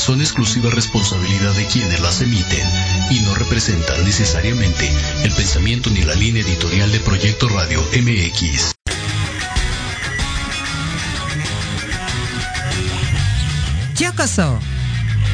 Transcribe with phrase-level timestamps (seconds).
[0.00, 2.66] son exclusiva responsabilidad de quienes las emiten
[3.10, 4.90] y no representan necesariamente
[5.22, 8.72] el pensamiento ni la línea editorial de Proyecto Radio MX.
[13.96, 14.58] Yokoso.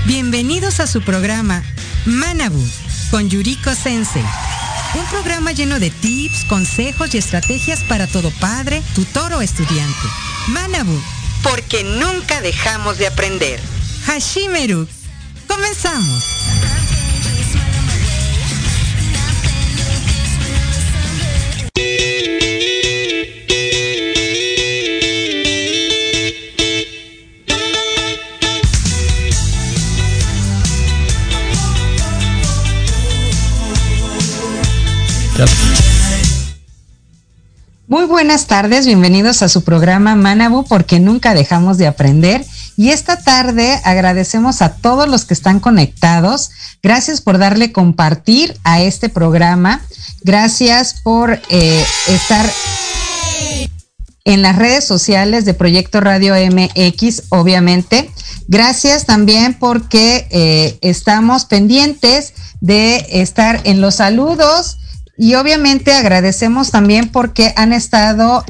[0.05, 1.63] Bienvenidos a su programa
[2.05, 2.63] Manabu
[3.13, 4.25] con Yuriko Sensei.
[4.95, 10.09] Un programa lleno de tips, consejos y estrategias para todo padre, tutor o estudiante.
[10.49, 11.01] Manabu,
[11.45, 13.76] porque nunca dejamos de aprender.
[14.07, 14.87] Hashimeru,
[15.49, 16.25] comenzamos.
[37.89, 42.45] Muy buenas tardes, bienvenidos a su programa Manabu porque nunca dejamos de aprender.
[42.77, 46.51] Y esta tarde agradecemos a todos los que están conectados.
[46.83, 49.81] Gracias por darle compartir a este programa.
[50.23, 52.51] Gracias por eh, estar
[54.25, 58.11] en las redes sociales de Proyecto Radio MX, obviamente.
[58.49, 64.79] Gracias también porque eh, estamos pendientes de estar en los saludos
[65.17, 68.45] y obviamente agradecemos también porque han estado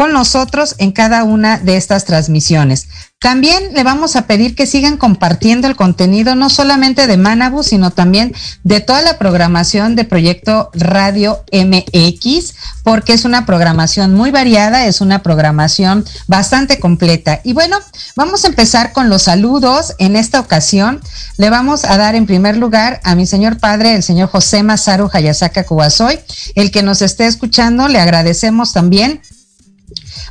[0.00, 2.88] con nosotros en cada una de estas transmisiones.
[3.18, 7.90] También le vamos a pedir que sigan compartiendo el contenido, no solamente de Manabu, sino
[7.90, 8.34] también
[8.64, 15.02] de toda la programación de Proyecto Radio MX, porque es una programación muy variada, es
[15.02, 17.42] una programación bastante completa.
[17.44, 17.76] Y bueno,
[18.16, 19.96] vamos a empezar con los saludos.
[19.98, 21.02] En esta ocasión
[21.36, 25.10] le vamos a dar en primer lugar a mi señor padre, el señor José Masaru
[25.12, 26.18] Hayasaka Kubasoy,
[26.54, 27.86] el que nos esté escuchando.
[27.86, 29.20] Le agradecemos también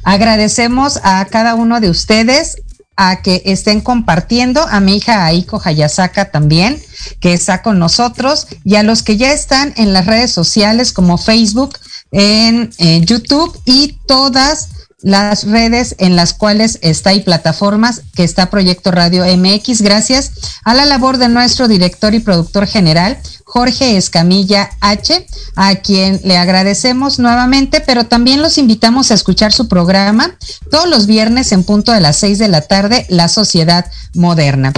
[0.04, 2.58] Agradecemos a cada uno de ustedes
[2.96, 6.82] a que estén compartiendo, a mi hija Aiko Hayasaka también,
[7.22, 11.18] que está con nosotros, y a los que ya están en las redes sociales como
[11.18, 11.78] Facebook,
[12.12, 14.70] en, en YouTube y todas
[15.02, 20.32] las redes en las cuales está y plataformas que está Proyecto Radio MX, gracias
[20.64, 26.38] a la labor de nuestro director y productor general, Jorge Escamilla H, a quien le
[26.38, 30.38] agradecemos nuevamente, pero también los invitamos a escuchar su programa
[30.70, 34.74] todos los viernes en punto de las seis de la tarde, La Sociedad Moderna.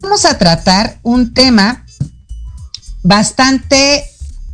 [0.00, 1.84] Vamos a tratar un tema
[3.02, 4.04] bastante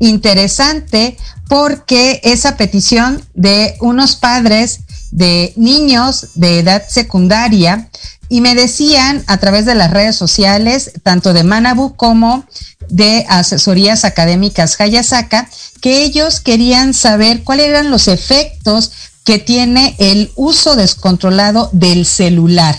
[0.03, 1.17] interesante
[1.49, 4.81] porque esa petición de unos padres
[5.11, 7.89] de niños de edad secundaria
[8.29, 12.47] y me decían a través de las redes sociales, tanto de Manabu como
[12.89, 15.49] de asesorías académicas Hayasaka,
[15.81, 18.93] que ellos querían saber cuáles eran los efectos
[19.25, 22.77] que tiene el uso descontrolado del celular.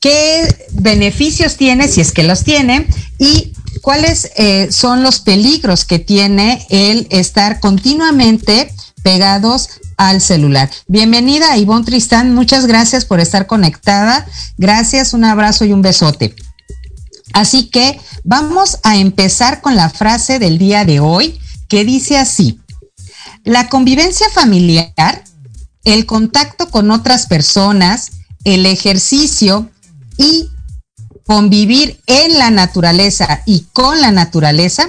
[0.00, 2.88] ¿Qué beneficios tiene, si es que los tiene?
[3.18, 10.70] Y cuáles eh, son los peligros que tiene el estar continuamente pegados al celular.
[10.86, 14.26] Bienvenida Ivonne Tristán, muchas gracias por estar conectada.
[14.58, 16.34] Gracias, un abrazo y un besote.
[17.32, 22.60] Así que vamos a empezar con la frase del día de hoy que dice así,
[23.44, 25.24] la convivencia familiar,
[25.84, 28.12] el contacto con otras personas,
[28.44, 29.70] el ejercicio
[30.18, 30.49] y
[31.30, 34.88] convivir en la naturaleza y con la naturaleza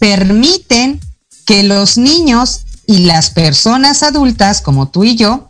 [0.00, 0.98] permiten
[1.44, 5.46] que los niños y las personas adultas como tú y yo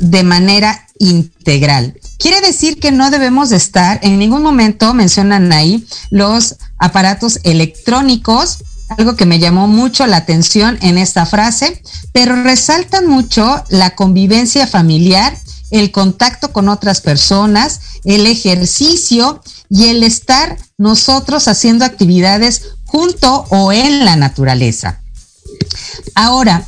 [0.00, 2.00] de manera integral.
[2.16, 8.64] Quiere decir que no debemos de estar, en ningún momento mencionan ahí los aparatos electrónicos,
[8.88, 11.82] algo que me llamó mucho la atención en esta frase,
[12.12, 15.38] pero resaltan mucho la convivencia familiar,
[15.74, 23.72] el contacto con otras personas, el ejercicio y el estar nosotros haciendo actividades junto o
[23.72, 25.00] en la naturaleza.
[26.14, 26.64] Ahora,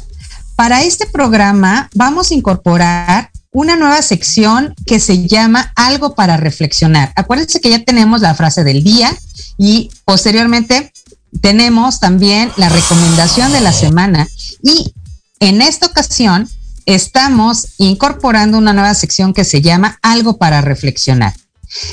[0.57, 7.13] para este programa vamos a incorporar una nueva sección que se llama Algo para reflexionar.
[7.15, 9.17] Acuérdense que ya tenemos la frase del día
[9.57, 10.93] y posteriormente
[11.41, 14.27] tenemos también la recomendación de la semana
[14.65, 14.93] y
[15.39, 16.49] en esta ocasión
[16.87, 21.35] estamos incorporando una nueva sección que se llama Algo para reflexionar.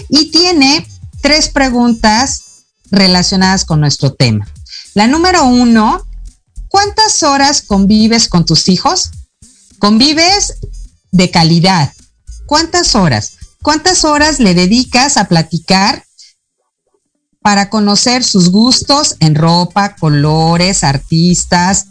[0.07, 0.87] Y tiene
[1.21, 2.43] tres preguntas
[2.91, 4.47] relacionadas con nuestro tema.
[4.93, 6.05] La número uno,
[6.69, 9.09] ¿cuántas horas convives con tus hijos?
[9.79, 10.59] Convives
[11.11, 11.91] de calidad.
[12.45, 13.33] ¿Cuántas horas?
[13.63, 16.05] ¿Cuántas horas le dedicas a platicar
[17.41, 21.87] para conocer sus gustos en ropa, colores, artistas,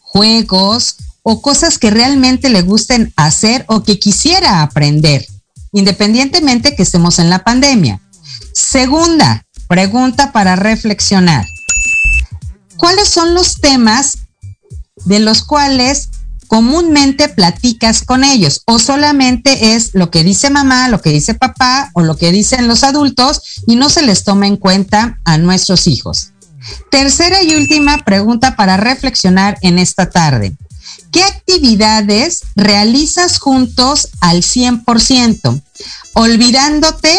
[0.00, 0.96] juegos
[1.28, 5.26] o cosas que realmente le gusten hacer o que quisiera aprender,
[5.72, 8.00] independientemente que estemos en la pandemia?
[8.54, 11.44] Segunda pregunta para reflexionar.
[12.76, 14.18] ¿Cuáles son los temas
[15.04, 16.10] de los cuales
[16.46, 21.90] comúnmente platicas con ellos o solamente es lo que dice mamá, lo que dice papá
[21.94, 25.88] o lo que dicen los adultos y no se les toma en cuenta a nuestros
[25.88, 26.34] hijos.
[26.88, 30.56] Tercera y última pregunta para reflexionar en esta tarde.
[31.10, 35.62] ¿Qué actividades realizas juntos al 100%?
[36.14, 37.14] Olvidándote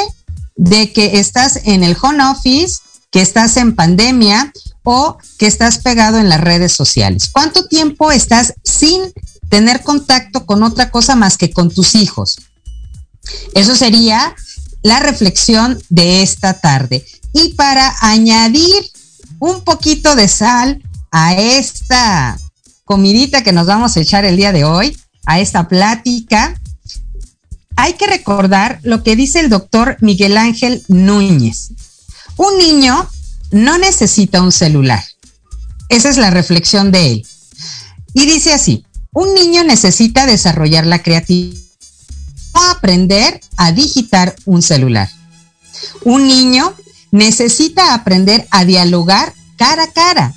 [0.55, 2.81] de que estás en el home office,
[3.11, 4.51] que estás en pandemia
[4.83, 7.29] o que estás pegado en las redes sociales.
[7.31, 9.01] ¿Cuánto tiempo estás sin
[9.49, 12.37] tener contacto con otra cosa más que con tus hijos?
[13.53, 14.35] Eso sería
[14.81, 17.05] la reflexión de esta tarde.
[17.33, 18.91] Y para añadir
[19.39, 20.81] un poquito de sal
[21.11, 22.37] a esta
[22.87, 26.59] comidita que nos vamos a echar el día de hoy, a esta plática,
[27.75, 31.73] hay que recordar lo que dice el doctor Miguel Ángel Núñez.
[32.37, 33.07] Un niño
[33.51, 35.03] no necesita un celular.
[35.89, 37.27] Esa es la reflexión de él.
[38.13, 41.61] Y dice así, un niño necesita desarrollar la creatividad
[42.53, 45.09] o aprender a digitar un celular.
[46.05, 46.73] Un niño
[47.11, 50.33] necesita aprender a dialogar cara a cara,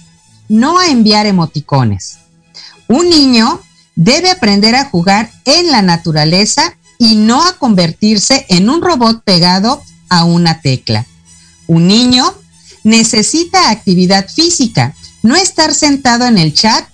[0.48, 2.18] no a enviar emoticones.
[2.90, 3.62] Un niño
[3.94, 9.80] debe aprender a jugar en la naturaleza y no a convertirse en un robot pegado
[10.08, 11.06] a una tecla.
[11.68, 12.34] Un niño
[12.82, 16.84] necesita actividad física, no estar sentado en el chat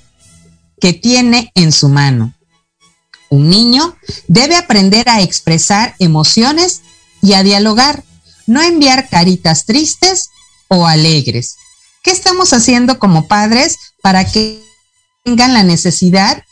[0.82, 2.34] que tiene en su mano.
[3.30, 3.96] Un niño
[4.28, 6.82] debe aprender a expresar emociones
[7.22, 8.04] y a dialogar,
[8.46, 10.28] no enviar caritas tristes
[10.68, 11.56] o alegres.
[12.02, 14.66] ¿Qué estamos haciendo como padres para que
[15.26, 16.42] tengan la necesidad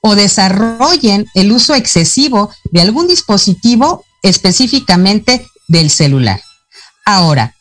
[0.00, 6.40] o desarrollen el uso excesivo de algún dispositivo, específicamente del celular?
[7.04, 7.54] Ahora,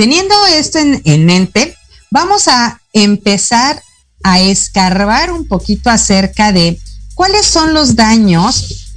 [0.00, 1.76] Teniendo esto en, mente,
[2.10, 3.82] vamos a empezar
[4.22, 6.80] a escarbar un poquito acerca de
[7.14, 8.94] cuáles son los daños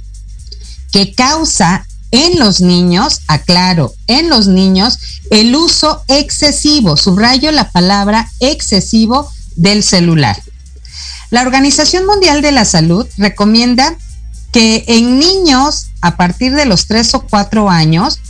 [0.92, 8.30] que causa en los niños, aclaro, en los niños, el uso excesivo, subrayo la palabra
[8.40, 10.40] excesivo del celular.
[11.34, 13.96] La Organización Mundial de la Salud recomienda
[14.52, 18.20] que en niños a partir de los 3 o 4 años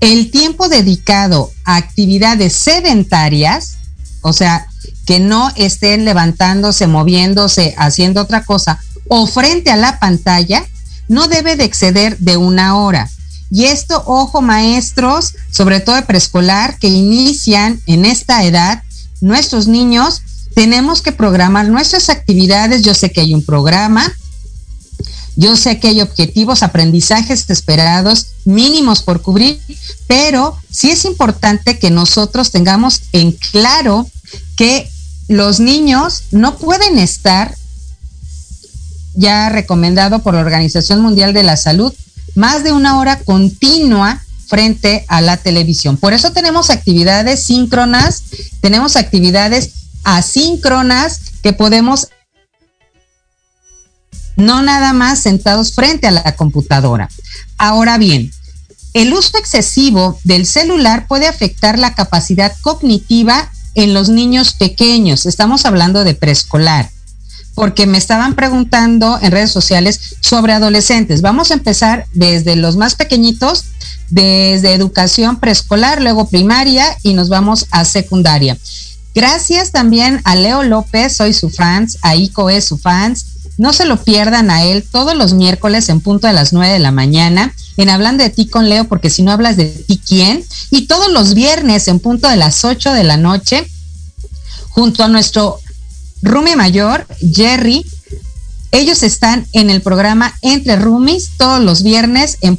[0.00, 3.76] el tiempo dedicado a actividades sedentarias,
[4.22, 4.68] o sea,
[5.04, 10.64] que no estén levantándose, moviéndose, haciendo otra cosa, o frente a la pantalla,
[11.08, 13.10] no debe de exceder de una hora.
[13.50, 18.82] Y esto, ojo maestros, sobre todo de preescolar, que inician en esta edad,
[19.20, 20.22] nuestros niños,
[20.56, 22.80] tenemos que programar nuestras actividades.
[22.80, 24.10] Yo sé que hay un programa,
[25.36, 29.60] yo sé que hay objetivos, aprendizajes esperados mínimos por cubrir,
[30.06, 34.08] pero sí es importante que nosotros tengamos en claro
[34.56, 34.88] que
[35.28, 37.54] los niños no pueden estar
[39.12, 41.92] ya recomendado por la Organización Mundial de la Salud
[42.34, 45.98] más de una hora continua frente a la televisión.
[45.98, 48.22] Por eso tenemos actividades síncronas,
[48.62, 49.72] tenemos actividades
[50.06, 52.08] asíncronas que podemos
[54.36, 57.08] no nada más sentados frente a la computadora.
[57.58, 58.30] Ahora bien,
[58.94, 65.26] el uso excesivo del celular puede afectar la capacidad cognitiva en los niños pequeños.
[65.26, 66.88] Estamos hablando de preescolar,
[67.54, 71.20] porque me estaban preguntando en redes sociales sobre adolescentes.
[71.20, 73.64] Vamos a empezar desde los más pequeñitos,
[74.08, 78.56] desde educación preescolar, luego primaria y nos vamos a secundaria.
[79.16, 83.24] Gracias también a Leo López, soy su fans, a Ico es su fans,
[83.56, 86.78] no se lo pierdan a él todos los miércoles en punto de las 9 de
[86.78, 90.44] la mañana en Hablando de ti con Leo, porque si no hablas de ti, ¿quién?
[90.70, 93.66] Y todos los viernes en punto de las 8 de la noche,
[94.68, 95.60] junto a nuestro
[96.20, 97.86] Rumi mayor, Jerry.
[98.70, 102.58] Ellos están en el programa Entre Rumis todos los viernes en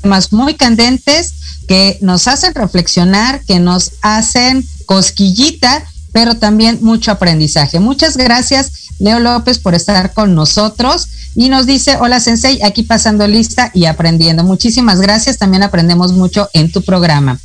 [0.00, 1.34] temas muy candentes
[1.66, 7.78] que nos hacen reflexionar, que nos hacen cosquillita, pero también mucho aprendizaje.
[7.78, 13.26] Muchas gracias Leo López, por estar con nosotros y nos dice, hola Sensei, aquí pasando
[13.28, 14.42] lista y aprendiendo.
[14.42, 17.38] Muchísimas gracias, también aprendemos mucho en tu programa.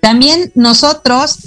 [0.00, 1.38] También nosotros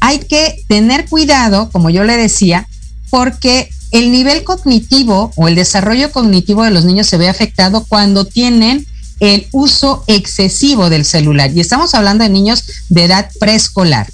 [0.00, 2.68] hay que tener cuidado, como yo le decía,
[3.10, 8.24] porque el nivel cognitivo o el desarrollo cognitivo de los niños se ve afectado cuando
[8.24, 8.86] tienen
[9.20, 11.50] el uso excesivo del celular.
[11.54, 14.10] Y estamos hablando de niños de edad preescolar.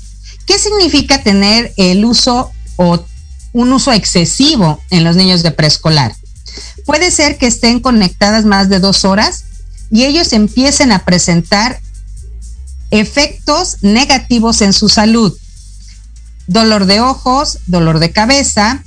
[0.46, 3.04] ¿Qué significa tener el uso o
[3.52, 6.14] un uso excesivo en los niños de preescolar?
[6.84, 9.44] Puede ser que estén conectadas más de dos horas
[9.90, 11.80] y ellos empiecen a presentar
[12.90, 15.36] efectos negativos en su salud.
[16.46, 18.84] Dolor de ojos, dolor de cabeza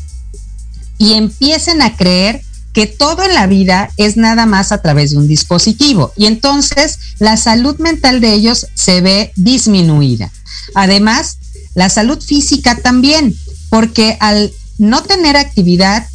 [0.98, 2.42] y empiecen a creer
[2.74, 7.00] que todo en la vida es nada más a través de un dispositivo y entonces
[7.20, 10.32] la salud mental de ellos se ve disminuida.
[10.76, 11.38] Además,
[11.74, 13.36] la salud física también,
[13.70, 16.08] porque al no tener actividad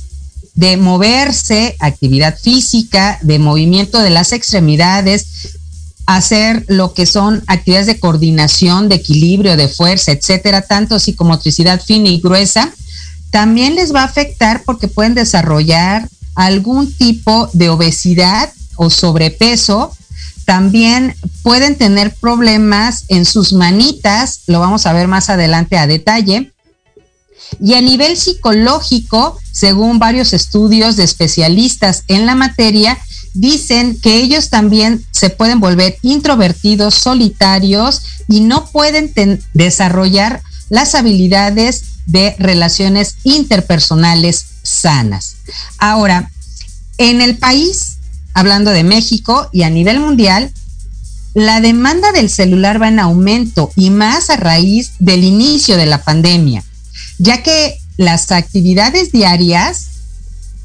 [0.54, 5.26] de moverse, actividad física, de movimiento de las extremidades,
[6.06, 12.08] hacer lo que son actividades de coordinación, de equilibrio, de fuerza, etcétera, tanto psicomotricidad fina
[12.08, 12.73] y gruesa,
[13.30, 19.96] también les va a afectar porque pueden desarrollar algún tipo de obesidad o sobrepeso.
[20.44, 26.52] También pueden tener problemas en sus manitas, lo vamos a ver más adelante a detalle.
[27.60, 32.98] Y a nivel psicológico, según varios estudios de especialistas en la materia,
[33.32, 39.12] dicen que ellos también se pueden volver introvertidos, solitarios y no pueden
[39.52, 45.37] desarrollar las habilidades de relaciones interpersonales sanas.
[45.78, 46.30] Ahora,
[46.99, 47.99] en el país,
[48.35, 50.52] hablando de México y a nivel mundial,
[51.35, 56.02] la demanda del celular va en aumento y más a raíz del inicio de la
[56.02, 56.64] pandemia,
[57.18, 59.87] ya que las actividades diarias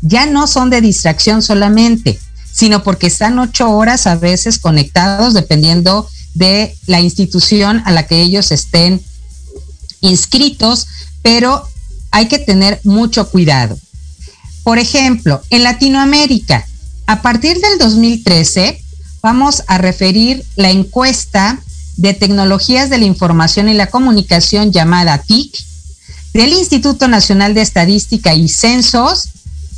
[0.01, 2.19] ya no son de distracción solamente,
[2.51, 8.21] sino porque están ocho horas a veces conectados dependiendo de la institución a la que
[8.21, 9.01] ellos estén
[10.01, 10.87] inscritos,
[11.21, 11.67] pero
[12.11, 13.77] hay que tener mucho cuidado.
[14.63, 16.65] Por ejemplo, en Latinoamérica,
[17.07, 18.81] a partir del 2013,
[19.21, 21.59] vamos a referir la encuesta
[21.97, 25.57] de tecnologías de la información y la comunicación llamada TIC
[26.33, 29.29] del Instituto Nacional de Estadística y Censos,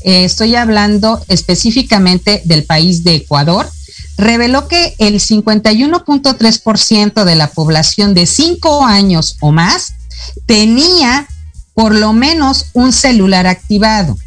[0.03, 3.69] eh, estoy hablando específicamente del país de Ecuador,
[4.17, 9.93] reveló que el 51.3% de la población de 5 años o más
[10.45, 11.27] tenía
[11.73, 14.17] por lo menos un celular activado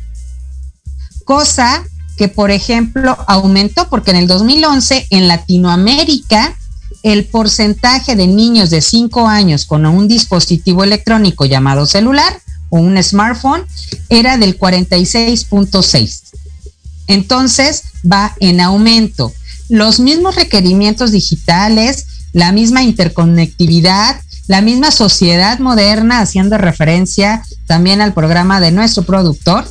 [1.25, 1.85] cosa
[2.17, 6.57] que, por ejemplo, aumentó porque en el 2011 en Latinoamérica
[7.03, 12.41] el porcentaje de niños de 5 años con un dispositivo electrónico llamado celular
[12.71, 13.65] o un smartphone
[14.09, 16.21] era del 46.6.
[17.07, 19.33] Entonces va en aumento.
[19.69, 28.15] Los mismos requerimientos digitales, la misma interconectividad, la misma sociedad moderna, haciendo referencia también al
[28.15, 29.67] programa de nuestro productor,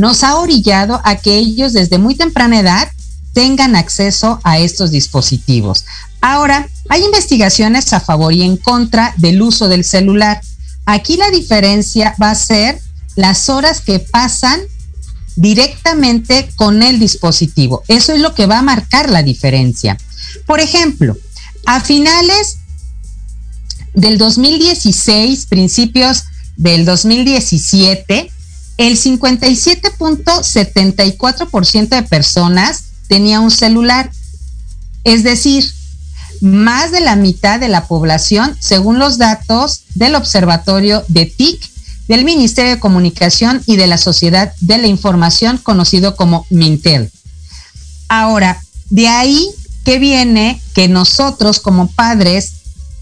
[0.00, 2.88] nos ha orillado a que ellos desde muy temprana edad
[3.34, 5.84] tengan acceso a estos dispositivos.
[6.22, 10.40] Ahora, hay investigaciones a favor y en contra del uso del celular.
[10.86, 12.80] Aquí la diferencia va a ser
[13.14, 14.60] las horas que pasan
[15.36, 17.82] directamente con el dispositivo.
[17.86, 19.98] Eso es lo que va a marcar la diferencia.
[20.46, 21.14] Por ejemplo,
[21.66, 22.56] a finales
[23.92, 26.24] del 2016, principios
[26.56, 28.32] del 2017,
[28.80, 34.10] el 57.74% de personas tenía un celular.
[35.04, 35.70] Es decir,
[36.40, 41.60] más de la mitad de la población, según los datos del Observatorio de TIC
[42.08, 47.10] del Ministerio de Comunicación y de la Sociedad de la Información, conocido como Mintel.
[48.08, 49.46] Ahora, de ahí
[49.84, 52.52] que viene que nosotros como padres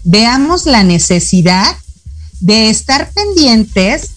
[0.03, 1.73] veamos la necesidad
[2.41, 4.09] de estar pendientes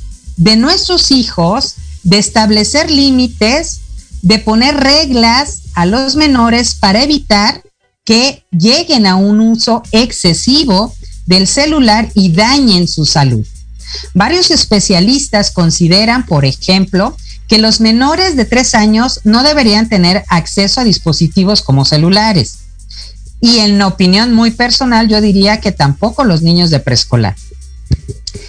[0.43, 3.81] de nuestros hijos, de establecer límites,
[4.23, 7.63] de poner reglas a los menores para evitar
[8.05, 10.93] que lleguen a un uso excesivo
[11.27, 13.47] del celular y dañen su salud.
[14.15, 20.81] Varios especialistas consideran, por ejemplo, que los menores de tres años no deberían tener acceso
[20.81, 22.59] a dispositivos como celulares.
[23.41, 27.37] Y en opinión muy personal, yo diría que tampoco los niños de preescolar.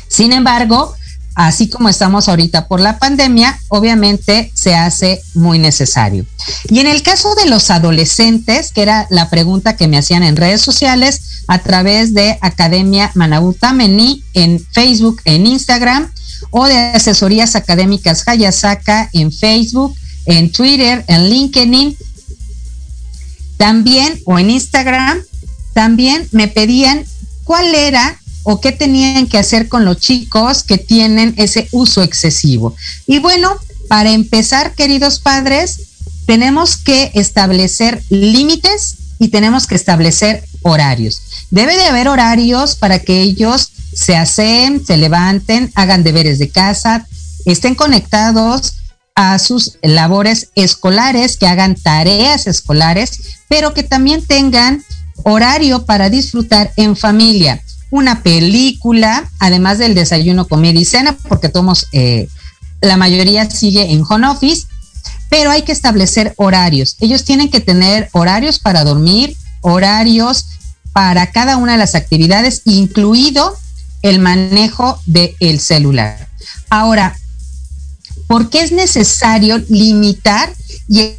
[0.08, 0.96] Sin embargo,
[1.36, 6.26] así como estamos ahorita por la pandemia, obviamente se hace muy necesario.
[6.70, 10.36] Y en el caso de los adolescentes, que era la pregunta que me hacían en
[10.36, 16.12] redes sociales, a través de Academia Manautameni en Facebook, en Instagram,
[16.52, 21.98] o de asesorías académicas Hayasaka en Facebook, en Twitter, en LinkedIn,
[23.58, 25.20] también o en Instagram,
[25.74, 27.06] también me pedían
[27.44, 32.76] cuál era o qué tenían que hacer con los chicos que tienen ese uso excesivo.
[33.08, 33.58] Y bueno,
[33.88, 35.80] para empezar, queridos padres,
[36.26, 41.22] tenemos que establecer límites y tenemos que establecer horarios.
[41.52, 47.08] Debe de haber horarios para que ellos se hacen, se levanten, hagan deberes de casa,
[47.46, 48.74] estén conectados
[49.16, 54.84] a sus labores escolares, que hagan tareas escolares, pero que también tengan
[55.24, 57.62] horario para disfrutar en familia.
[57.94, 62.28] Una película, además del desayuno, comida y cena, porque todos, eh,
[62.82, 64.66] la mayoría sigue en home office,
[65.30, 66.98] pero hay que establecer horarios.
[67.02, 70.48] Ellos tienen que tener horarios para dormir, horarios
[70.92, 73.56] para cada una de las actividades, incluido
[74.02, 76.30] el manejo del celular.
[76.72, 77.16] Ahora,
[78.26, 80.52] ¿por qué es necesario limitar
[80.88, 81.12] y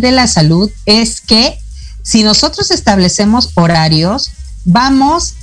[0.00, 1.58] de la salud es que
[2.02, 4.30] si nosotros establecemos horarios,
[4.64, 5.34] vamos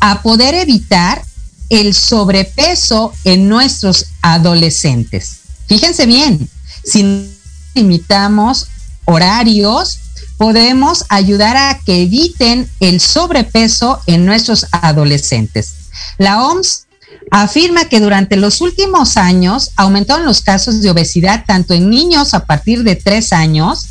[0.00, 1.24] a poder evitar
[1.68, 5.38] el sobrepeso en nuestros adolescentes.
[5.66, 6.48] Fíjense bien,
[6.84, 7.28] si
[7.74, 8.68] limitamos
[9.04, 9.98] horarios,
[10.36, 15.74] podemos ayudar a que eviten el sobrepeso en nuestros adolescentes.
[16.18, 16.85] La OMS
[17.30, 22.46] afirma que durante los últimos años aumentaron los casos de obesidad tanto en niños a
[22.46, 23.86] partir de tres años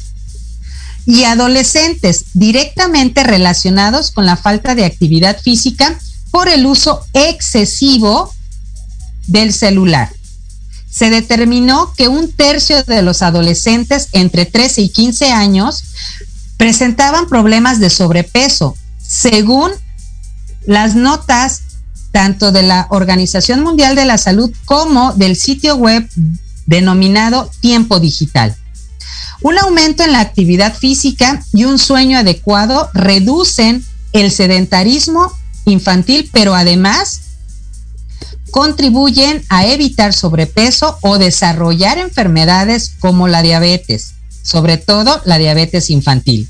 [1.06, 5.98] y adolescentes directamente relacionados con la falta de actividad física
[6.32, 8.34] por el uso excesivo
[9.28, 10.10] del celular.
[10.90, 15.84] Se determinó que un tercio de los adolescentes entre 13 y 15 años
[16.58, 19.72] presentaban problemas de sobrepeso, según
[20.66, 21.62] las notas
[22.16, 26.08] tanto de la Organización Mundial de la Salud como del sitio web
[26.66, 28.56] denominado Tiempo Digital.
[29.42, 35.30] Un aumento en la actividad física y un sueño adecuado reducen el sedentarismo
[35.66, 37.20] infantil, pero además
[38.50, 46.48] contribuyen a evitar sobrepeso o desarrollar enfermedades como la diabetes, sobre todo la diabetes infantil.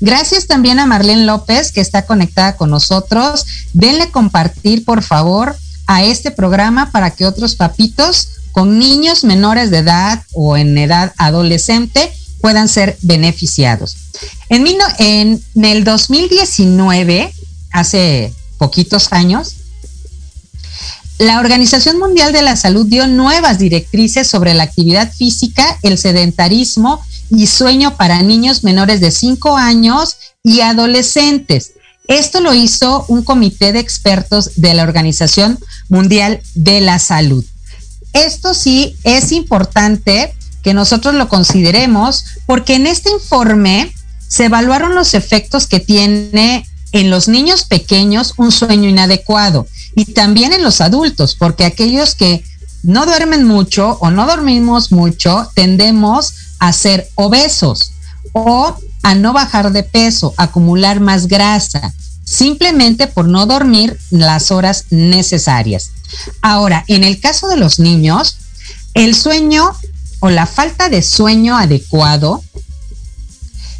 [0.00, 3.46] Gracias también a Marlene López, que está conectada con nosotros.
[3.72, 5.56] Denle compartir, por favor,
[5.86, 11.12] a este programa para que otros papitos con niños menores de edad o en edad
[11.18, 13.96] adolescente puedan ser beneficiados.
[14.48, 14.66] En,
[14.98, 17.32] en el 2019,
[17.70, 19.54] hace poquitos años,
[21.18, 27.00] la Organización Mundial de la Salud dio nuevas directrices sobre la actividad física, el sedentarismo
[27.34, 31.72] y sueño para niños menores de 5 años y adolescentes.
[32.06, 37.44] Esto lo hizo un comité de expertos de la Organización Mundial de la Salud.
[38.12, 43.92] Esto sí es importante que nosotros lo consideremos porque en este informe
[44.28, 50.52] se evaluaron los efectos que tiene en los niños pequeños un sueño inadecuado y también
[50.52, 52.44] en los adultos, porque aquellos que
[52.82, 57.92] no duermen mucho o no dormimos mucho, tendemos a ser obesos
[58.32, 61.92] o a no bajar de peso, acumular más grasa,
[62.24, 65.90] simplemente por no dormir las horas necesarias.
[66.40, 68.36] Ahora, en el caso de los niños,
[68.94, 69.72] el sueño
[70.20, 72.44] o la falta de sueño adecuado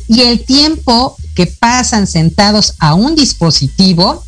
[0.08, 4.24] y el tiempo que pasan sentados a un dispositivo,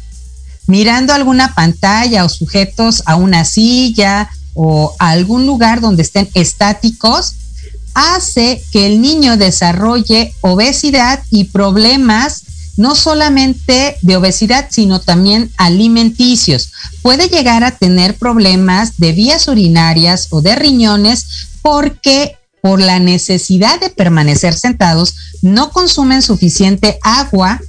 [0.69, 7.35] mirando alguna pantalla o sujetos a una silla o a algún lugar donde estén estáticos,
[7.94, 12.42] hace que el niño desarrolle obesidad y problemas
[12.76, 16.72] no solamente de obesidad, sino también alimenticios.
[17.02, 23.78] Puede llegar a tener problemas de vías urinarias o de riñones porque por la necesidad
[23.78, 27.61] de permanecer sentados no consumen suficiente agua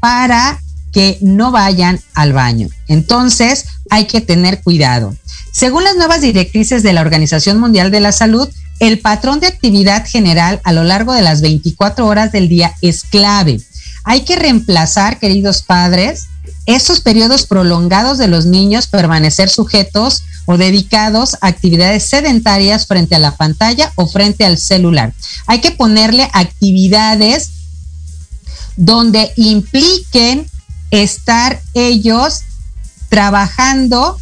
[0.00, 0.60] para
[0.92, 2.68] que no vayan al baño.
[2.88, 5.14] Entonces hay que tener cuidado.
[5.52, 8.48] Según las nuevas directrices de la Organización Mundial de la Salud,
[8.80, 13.02] el patrón de actividad general a lo largo de las 24 horas del día es
[13.02, 13.60] clave.
[14.04, 16.28] Hay que reemplazar, queridos padres,
[16.66, 23.18] estos periodos prolongados de los niños permanecer sujetos o dedicados a actividades sedentarias frente a
[23.18, 25.12] la pantalla o frente al celular.
[25.46, 27.50] Hay que ponerle actividades
[28.76, 30.46] donde impliquen
[30.90, 32.42] estar ellos
[33.08, 34.18] trabajando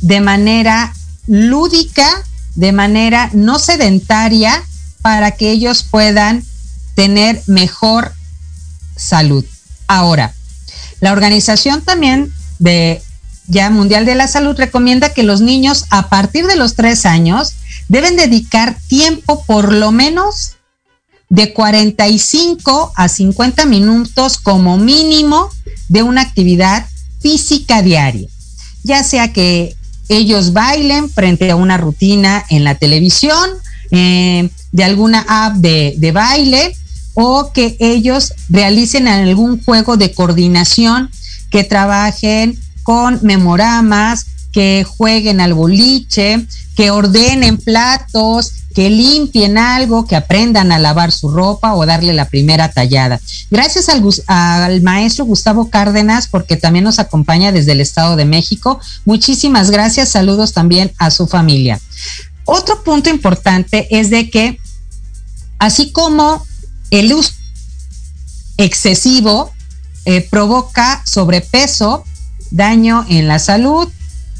[0.00, 0.92] de manera
[1.26, 2.22] lúdica
[2.54, 4.62] de manera no sedentaria
[5.00, 6.44] para que ellos puedan
[6.94, 8.12] tener mejor
[8.96, 9.44] salud.
[9.88, 10.34] Ahora,
[11.00, 13.02] la organización también de
[13.48, 17.54] ya Mundial de la Salud recomienda que los niños a partir de los tres años
[17.88, 20.56] deben dedicar tiempo por lo menos
[21.28, 25.50] de 45 a 50 minutos como mínimo
[25.88, 26.86] de una actividad
[27.20, 28.28] física diaria,
[28.82, 29.76] ya sea que
[30.08, 33.50] ellos bailen frente a una rutina en la televisión,
[33.90, 36.76] eh, de alguna app de, de baile,
[37.14, 41.10] o que ellos realicen algún juego de coordinación,
[41.50, 50.16] que trabajen con memoramas, que jueguen al boliche, que ordenen platos, que limpien algo, que
[50.16, 53.20] aprendan a lavar su ropa o darle la primera tallada.
[53.50, 58.80] Gracias al, maestro Gustavo Cárdenas, porque también nos acompaña desde el Estado de México.
[59.04, 60.08] Muchísimas gracias.
[60.08, 61.80] Saludos también a su familia.
[62.44, 64.58] Otro punto importante es de que,
[65.58, 66.44] así como
[66.90, 67.32] el uso
[68.56, 69.52] excesivo
[70.04, 72.04] eh, provoca sobrepeso,
[72.50, 73.88] daño en la salud,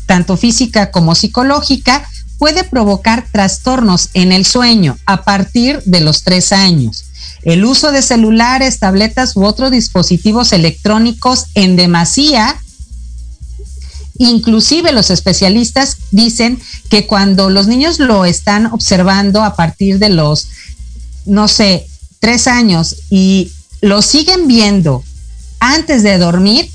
[0.07, 2.07] tanto física como psicológica,
[2.42, 7.05] puede provocar trastornos en el sueño a partir de los tres años.
[7.44, 12.61] El uso de celulares, tabletas u otros dispositivos electrónicos en demasía,
[14.18, 20.48] inclusive los especialistas dicen que cuando los niños lo están observando a partir de los,
[21.24, 21.87] no sé,
[22.18, 25.05] tres años y lo siguen viendo
[25.61, 26.68] antes de dormir,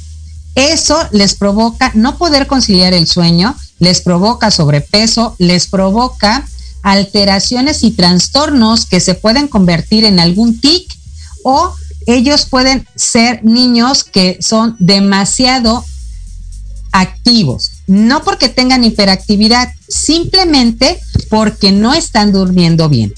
[0.58, 6.48] eso les provoca no poder conciliar el sueño, les provoca sobrepeso, les provoca
[6.82, 10.92] alteraciones y trastornos que se pueden convertir en algún tic
[11.44, 11.76] o
[12.08, 15.86] ellos pueden ser niños que son demasiado
[16.92, 23.14] activos, no porque tengan hiperactividad, simplemente porque no están durmiendo bien.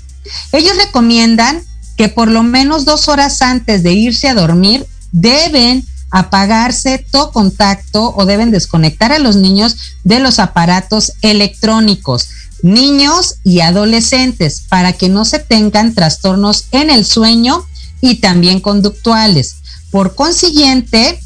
[0.51, 1.61] Ellos recomiendan
[1.95, 8.13] que por lo menos dos horas antes de irse a dormir deben apagarse todo contacto
[8.15, 12.29] o deben desconectar a los niños de los aparatos electrónicos,
[12.61, 17.65] niños y adolescentes, para que no se tengan trastornos en el sueño
[18.01, 19.57] y también conductuales.
[19.91, 21.19] Por consiguiente,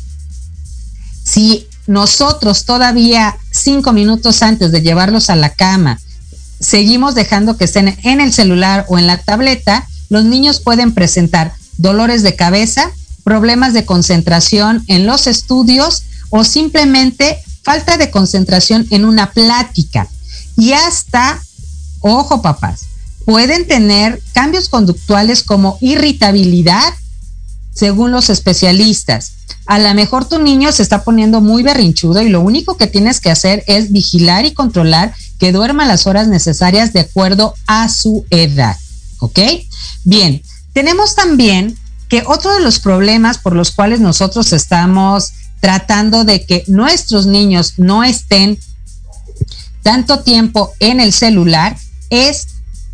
[1.24, 6.00] si nosotros todavía cinco minutos antes de llevarlos a la cama,
[6.60, 11.54] seguimos dejando que estén en el celular o en la tableta, los niños pueden presentar
[11.78, 12.91] dolores de cabeza,
[13.23, 20.07] problemas de concentración en los estudios o simplemente falta de concentración en una plática.
[20.57, 21.41] Y hasta,
[22.01, 22.81] ojo papás,
[23.25, 26.93] pueden tener cambios conductuales como irritabilidad,
[27.73, 29.33] según los especialistas.
[29.65, 33.21] A lo mejor tu niño se está poniendo muy berrinchudo y lo único que tienes
[33.21, 38.25] que hacer es vigilar y controlar que duerma las horas necesarias de acuerdo a su
[38.29, 38.77] edad.
[39.19, 39.39] ¿Ok?
[40.03, 40.41] Bien,
[40.73, 41.77] tenemos también
[42.10, 47.74] que otro de los problemas por los cuales nosotros estamos tratando de que nuestros niños
[47.78, 48.60] no estén
[49.82, 51.78] tanto tiempo en el celular
[52.10, 52.48] es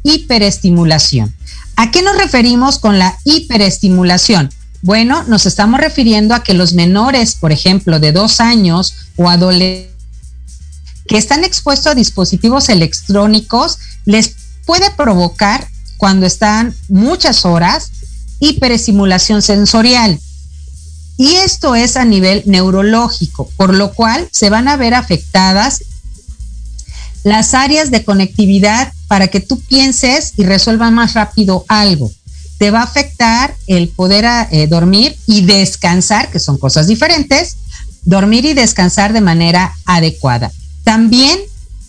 [0.04, 1.34] hiperestimulación.
[1.76, 4.52] ¿A qué nos referimos con la hiperestimulación?
[4.82, 9.90] Bueno, nos estamos refiriendo a que los menores, por ejemplo, de dos años o adolescentes
[11.10, 15.68] que están expuestos a dispositivos electrónicos, les puede provocar
[15.98, 17.92] cuando están muchas horas
[18.40, 20.20] hiperestimulación sensorial.
[21.18, 25.84] Y esto es a nivel neurológico, por lo cual se van a ver afectadas
[27.24, 32.12] las áreas de conectividad para que tú pienses y resuelvas más rápido algo.
[32.58, 37.58] Te va a afectar el poder eh, dormir y descansar, que son cosas diferentes,
[38.06, 40.52] dormir y descansar de manera adecuada.
[40.84, 41.40] También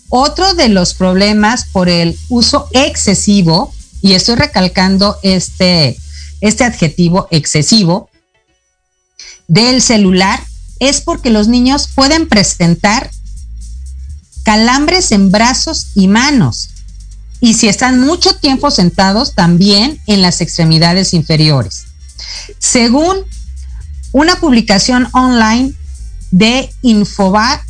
[0.09, 5.97] otro de los problemas por el uso excesivo, y estoy recalcando este,
[6.41, 8.09] este adjetivo excesivo
[9.47, 10.43] del celular
[10.79, 13.11] es porque los niños pueden presentar
[14.43, 16.69] calambres en brazos y manos.
[17.39, 21.85] Y si están mucho tiempo sentados, también en las extremidades inferiores.
[22.59, 23.17] Según
[24.11, 25.73] una publicación online
[26.31, 27.61] de Infobat,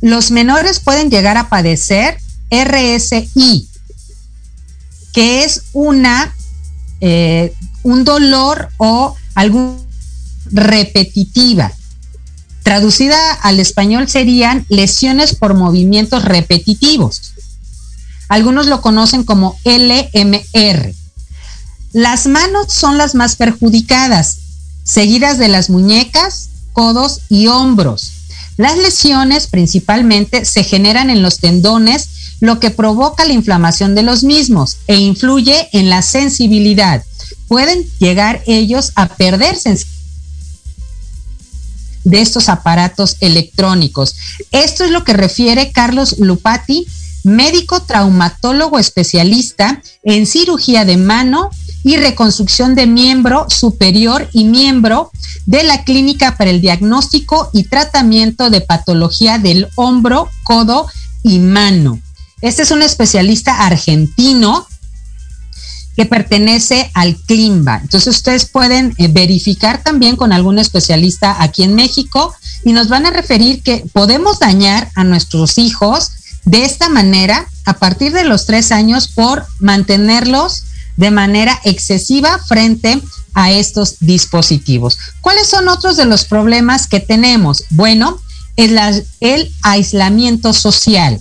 [0.00, 2.18] los menores pueden llegar a padecer
[2.50, 3.68] RSI,
[5.12, 6.34] que es una
[7.00, 7.54] eh,
[7.86, 9.78] un dolor o algún
[10.46, 11.72] repetitiva.
[12.64, 17.34] Traducida al español serían lesiones por movimientos repetitivos.
[18.28, 20.94] Algunos lo conocen como LMR.
[21.92, 24.38] Las manos son las más perjudicadas,
[24.82, 28.14] seguidas de las muñecas, codos y hombros.
[28.56, 32.08] Las lesiones principalmente se generan en los tendones,
[32.40, 37.04] lo que provoca la inflamación de los mismos e influye en la sensibilidad
[37.48, 39.56] pueden llegar ellos a perder
[42.04, 44.14] de estos aparatos electrónicos.
[44.52, 46.86] Esto es lo que refiere Carlos Lupati,
[47.24, 51.50] médico traumatólogo especialista en cirugía de mano
[51.82, 55.10] y reconstrucción de miembro superior y miembro
[55.46, 60.86] de la Clínica para el Diagnóstico y Tratamiento de Patología del Hombro, Codo
[61.22, 62.00] y Mano.
[62.40, 64.66] Este es un especialista argentino
[65.96, 67.80] que pertenece al CLIMBA.
[67.82, 73.06] Entonces ustedes pueden eh, verificar también con algún especialista aquí en México y nos van
[73.06, 76.10] a referir que podemos dañar a nuestros hijos
[76.44, 80.64] de esta manera a partir de los tres años por mantenerlos
[80.96, 83.00] de manera excesiva frente
[83.34, 84.98] a estos dispositivos.
[85.20, 87.64] ¿Cuáles son otros de los problemas que tenemos?
[87.70, 88.20] Bueno,
[88.56, 88.78] el,
[89.20, 91.20] el aislamiento social.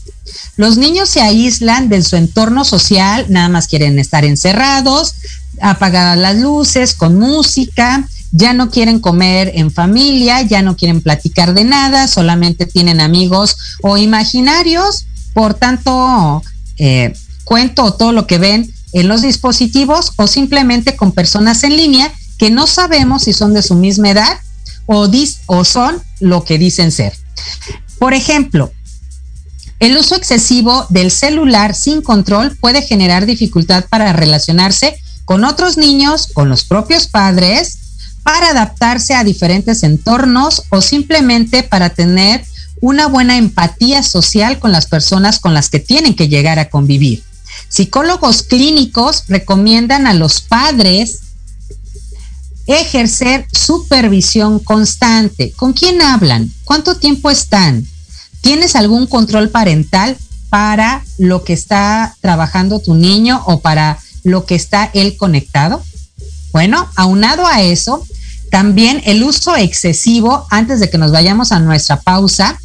[0.58, 5.16] Los niños se aíslan de su entorno social, nada más quieren estar encerrados,
[5.62, 11.54] apagadas las luces, con música, ya no quieren comer en familia, ya no quieren platicar
[11.54, 16.42] de nada, solamente tienen amigos o imaginarios, por tanto,
[16.78, 17.14] eh,
[17.44, 22.50] cuento todo lo que ven en los dispositivos o simplemente con personas en línea que
[22.50, 24.40] no sabemos si son de su misma edad
[24.86, 25.10] o,
[25.48, 27.14] o son lo que dicen ser.
[28.00, 28.72] Por ejemplo,
[29.80, 36.28] el uso excesivo del celular sin control puede generar dificultad para relacionarse con otros niños,
[36.34, 37.80] con los propios padres,
[38.24, 42.44] para adaptarse a diferentes entornos o simplemente para tener
[42.82, 47.24] una buena empatía social con las personas con las que tienen que llegar a convivir.
[47.68, 51.22] Psicólogos clínicos recomiendan a los padres
[52.68, 55.52] ejercer supervisión constante.
[55.52, 56.52] ¿Con quién hablan?
[56.64, 57.86] ¿Cuánto tiempo están?
[58.46, 60.16] ¿Tienes algún control parental
[60.52, 65.84] para lo que está trabajando tu niño o para lo que está él conectado?
[66.52, 68.06] Bueno, aunado a eso,
[68.52, 72.62] también el uso excesivo, antes de que nos vayamos a nuestra pausa,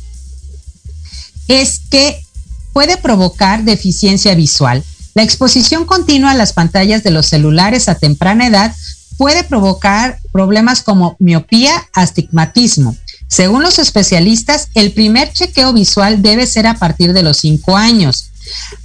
[1.49, 2.27] es que
[2.75, 4.85] puede provocar deficiencia visual.
[5.15, 8.77] La exposición continua a las pantallas de los celulares a temprana edad
[9.17, 12.99] puede provocar problemas como miopía, astigmatismo.
[13.31, 18.31] Según los especialistas, el primer chequeo visual debe ser a partir de los 5 años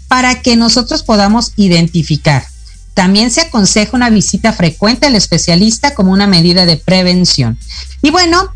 [0.08, 2.46] para que nosotros podamos identificar.
[2.94, 7.58] También se aconseja una visita frecuente al especialista como una medida de prevención.
[8.04, 8.54] Y bueno,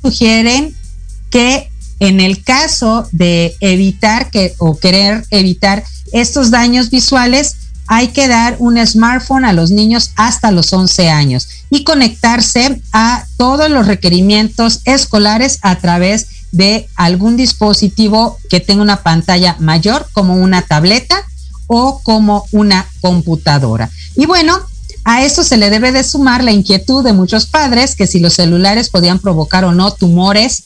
[0.00, 0.76] sugieren
[1.28, 7.56] que en el caso de evitar que o querer evitar estos daños visuales,
[7.88, 13.24] hay que dar un smartphone a los niños hasta los 11 años y conectarse a
[13.36, 20.34] todos los requerimientos escolares a través de algún dispositivo que tenga una pantalla mayor como
[20.36, 21.24] una tableta
[21.66, 23.90] o como una computadora.
[24.16, 24.58] Y bueno,
[25.04, 28.34] a esto se le debe de sumar la inquietud de muchos padres que si los
[28.34, 30.64] celulares podían provocar o no tumores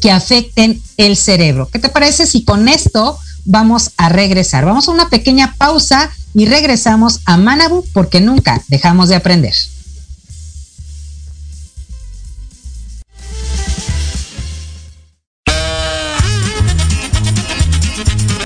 [0.00, 1.68] que afecten el cerebro.
[1.72, 4.64] ¿Qué te parece si con esto vamos a regresar.
[4.64, 9.54] Vamos a una pequeña pausa y regresamos a Manabu porque nunca dejamos de aprender.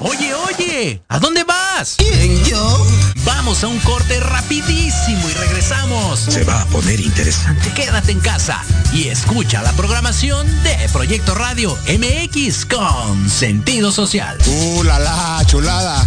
[0.01, 1.95] Oye, oye, ¿a dónde vas?
[1.97, 2.87] ¿Quién, yo?
[3.25, 6.21] Vamos a un corte rapidísimo y regresamos.
[6.21, 7.73] Se va a poner interesante.
[7.75, 14.39] Quédate en casa y escucha la programación de Proyecto Radio MX con sentido social.
[14.47, 16.07] ¡Uh, la, la chulada!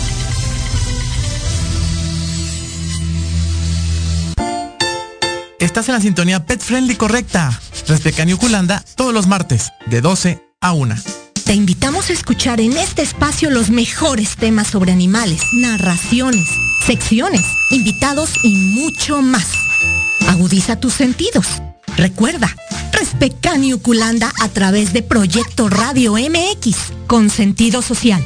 [5.61, 7.61] Estás en la sintonía Pet Friendly correcta.
[8.39, 10.95] Culanda todos los martes de 12 a 1.
[11.45, 16.47] Te invitamos a escuchar en este espacio los mejores temas sobre animales, narraciones,
[16.87, 19.45] secciones, invitados y mucho más.
[20.27, 21.45] Agudiza tus sentidos.
[21.95, 22.55] Recuerda,
[22.91, 28.25] Respecani Uculanda a través de Proyecto Radio MX con sentido social.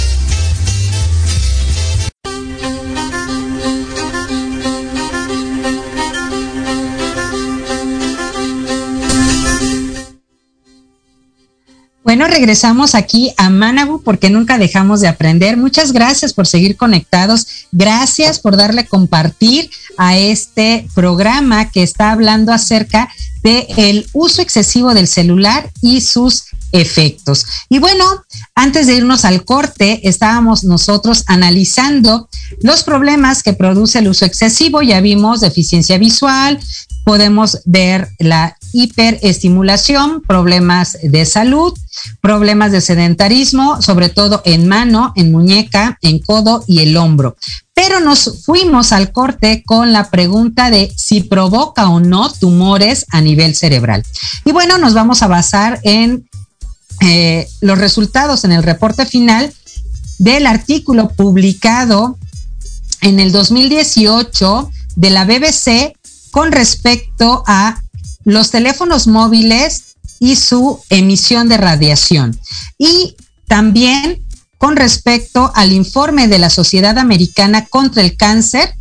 [12.11, 15.55] Bueno, regresamos aquí a Manabu porque nunca dejamos de aprender.
[15.55, 17.47] Muchas gracias por seguir conectados.
[17.71, 23.07] Gracias por darle compartir a este programa que está hablando acerca
[23.43, 27.45] de el uso excesivo del celular y sus efectos.
[27.69, 28.05] Y bueno,
[28.55, 32.27] antes de irnos al corte, estábamos nosotros analizando
[32.61, 34.81] los problemas que produce el uso excesivo.
[34.81, 36.59] Ya vimos deficiencia visual,
[37.05, 41.77] podemos ver la hiperestimulación, problemas de salud,
[42.21, 47.35] problemas de sedentarismo, sobre todo en mano, en muñeca, en codo y el hombro.
[47.73, 53.21] Pero nos fuimos al corte con la pregunta de si provoca o no tumores a
[53.21, 54.03] nivel cerebral.
[54.45, 56.29] Y bueno, nos vamos a basar en
[57.01, 59.51] eh, los resultados en el reporte final
[60.19, 62.17] del artículo publicado
[63.01, 65.95] en el 2018 de la BBC
[66.29, 67.81] con respecto a
[68.23, 72.39] los teléfonos móviles y su emisión de radiación.
[72.77, 73.15] Y
[73.47, 74.25] también
[74.57, 78.75] con respecto al informe de la Sociedad Americana contra el Cáncer,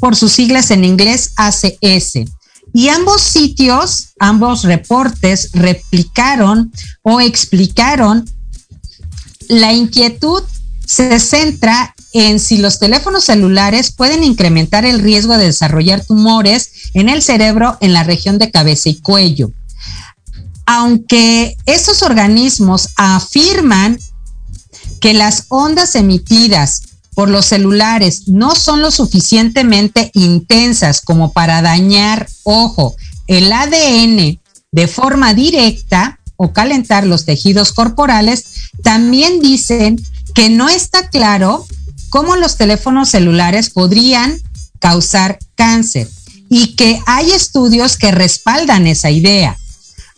[0.00, 2.24] por sus siglas en inglés ACS.
[2.74, 8.24] Y ambos sitios, ambos reportes replicaron o explicaron
[9.48, 10.42] la inquietud
[10.86, 17.08] se centra en si los teléfonos celulares pueden incrementar el riesgo de desarrollar tumores en
[17.08, 19.50] el cerebro en la región de cabeza y cuello.
[20.66, 23.98] Aunque estos organismos afirman
[25.00, 26.82] que las ondas emitidas
[27.14, 32.94] por los celulares no son lo suficientemente intensas como para dañar, ojo,
[33.26, 38.44] el ADN de forma directa o calentar los tejidos corporales,
[38.82, 40.02] también dicen
[40.34, 41.66] que no está claro
[42.12, 44.38] cómo los teléfonos celulares podrían
[44.78, 46.10] causar cáncer
[46.50, 49.56] y que hay estudios que respaldan esa idea,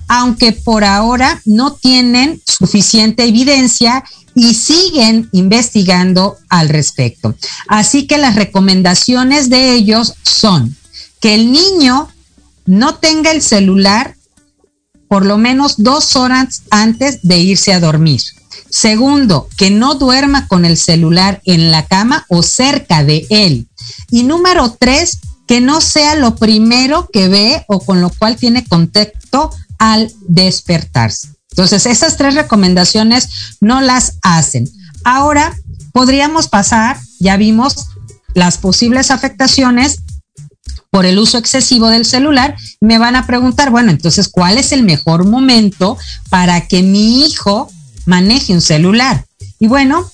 [0.08, 4.02] aunque por ahora no tienen suficiente evidencia
[4.34, 7.36] y siguen investigando al respecto.
[7.68, 10.76] Así que las recomendaciones de ellos son
[11.20, 12.08] que el niño
[12.66, 14.16] no tenga el celular
[15.06, 18.20] por lo menos dos horas antes de irse a dormir.
[18.70, 23.68] Segundo, que no duerma con el celular en la cama o cerca de él.
[24.10, 28.64] Y número tres, que no sea lo primero que ve o con lo cual tiene
[28.64, 31.28] contacto al despertarse.
[31.50, 33.28] Entonces, esas tres recomendaciones
[33.60, 34.68] no las hacen.
[35.04, 35.54] Ahora,
[35.92, 37.86] podríamos pasar, ya vimos
[38.34, 40.00] las posibles afectaciones
[40.90, 42.56] por el uso excesivo del celular.
[42.80, 45.96] Me van a preguntar, bueno, entonces, ¿cuál es el mejor momento
[46.30, 47.70] para que mi hijo
[48.06, 49.24] maneje un celular?
[49.58, 50.10] Y bueno,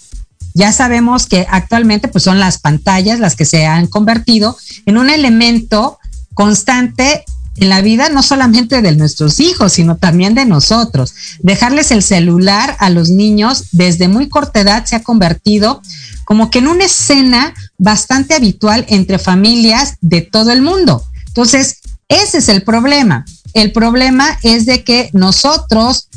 [0.55, 5.11] ya sabemos que actualmente pues son las pantallas las que se han convertido en un
[5.11, 5.99] elemento
[6.35, 7.25] constante
[7.57, 11.15] en la vida no solamente de nuestros hijos, sino también de nosotros.
[11.41, 15.83] Dejarles el celular a los niños desde muy corta edad se ha convertido
[16.25, 21.05] como que en una escena bastante habitual entre familias de todo el mundo.
[21.27, 23.25] Entonces, ese es el problema.
[23.53, 26.09] El problema es de que nosotros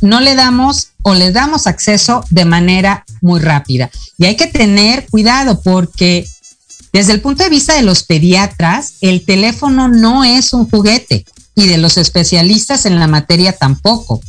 [0.00, 3.90] no le damos o le damos acceso de manera muy rápida.
[4.18, 6.26] Y hay que tener cuidado porque
[6.92, 11.24] desde el punto de vista de los pediatras, el teléfono no es un juguete
[11.54, 14.20] y de los especialistas en la materia tampoco.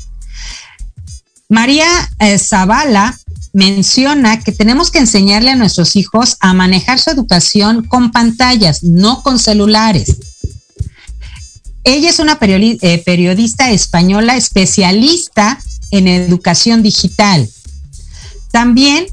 [1.47, 1.87] María
[2.19, 3.17] eh, Zavala
[3.53, 9.23] menciona que tenemos que enseñarle a nuestros hijos a manejar su educación con pantallas, no
[9.23, 10.15] con celulares.
[11.83, 15.59] Ella es una eh, periodista española especialista
[15.91, 17.49] en educación digital.
[18.51, 19.07] También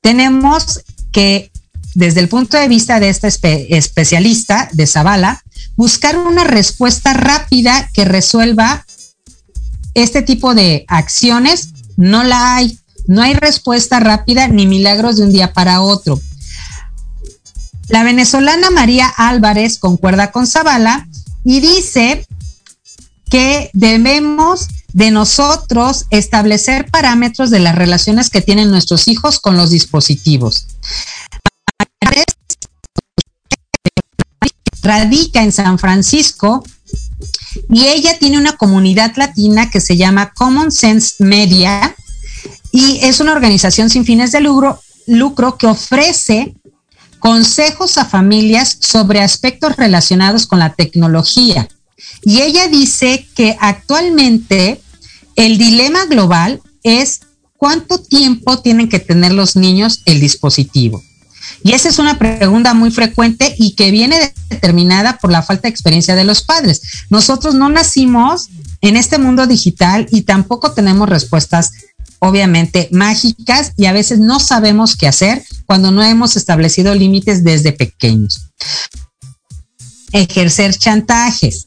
[0.00, 0.80] tenemos
[1.12, 1.50] que
[1.98, 5.42] desde el punto de vista de esta especialista de Zavala,
[5.74, 8.86] buscar una respuesta rápida que resuelva
[9.94, 11.70] este tipo de acciones.
[11.96, 12.78] No la hay.
[13.08, 16.20] No hay respuesta rápida ni milagros de un día para otro.
[17.88, 21.08] La venezolana María Álvarez concuerda con Zavala
[21.44, 22.26] y dice
[23.30, 29.70] que debemos de nosotros establecer parámetros de las relaciones que tienen nuestros hijos con los
[29.70, 30.66] dispositivos.
[34.82, 36.64] Radica en San Francisco
[37.70, 41.94] y ella tiene una comunidad latina que se llama Common Sense Media
[42.72, 46.54] y es una organización sin fines de lucro, lucro que ofrece
[47.18, 51.68] consejos a familias sobre aspectos relacionados con la tecnología.
[52.22, 54.80] Y ella dice que actualmente
[55.36, 57.20] el dilema global es
[57.56, 61.02] cuánto tiempo tienen que tener los niños el dispositivo.
[61.62, 65.70] Y esa es una pregunta muy frecuente y que viene determinada por la falta de
[65.70, 66.82] experiencia de los padres.
[67.10, 68.48] Nosotros no nacimos
[68.80, 71.72] en este mundo digital y tampoco tenemos respuestas
[72.20, 77.72] obviamente mágicas y a veces no sabemos qué hacer cuando no hemos establecido límites desde
[77.72, 78.50] pequeños.
[80.12, 81.66] Ejercer chantajes.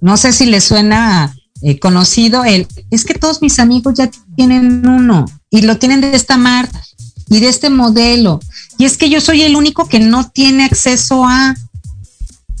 [0.00, 4.86] No sé si les suena eh, conocido el, es que todos mis amigos ya tienen
[4.86, 6.82] uno y lo tienen de esta marca
[7.28, 8.40] y de este modelo.
[8.78, 11.54] Y es que yo soy el único que no tiene acceso a,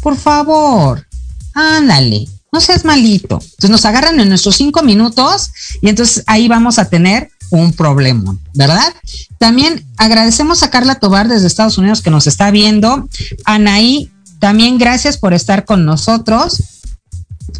[0.00, 1.06] por favor,
[1.52, 2.26] ándale,
[2.56, 3.38] no seas malito.
[3.42, 5.50] Entonces nos agarran en nuestros cinco minutos
[5.82, 8.94] y entonces ahí vamos a tener un problema, ¿verdad?
[9.36, 13.10] También agradecemos a Carla Tobar desde Estados Unidos que nos está viendo.
[13.44, 16.62] Anaí, también gracias por estar con nosotros.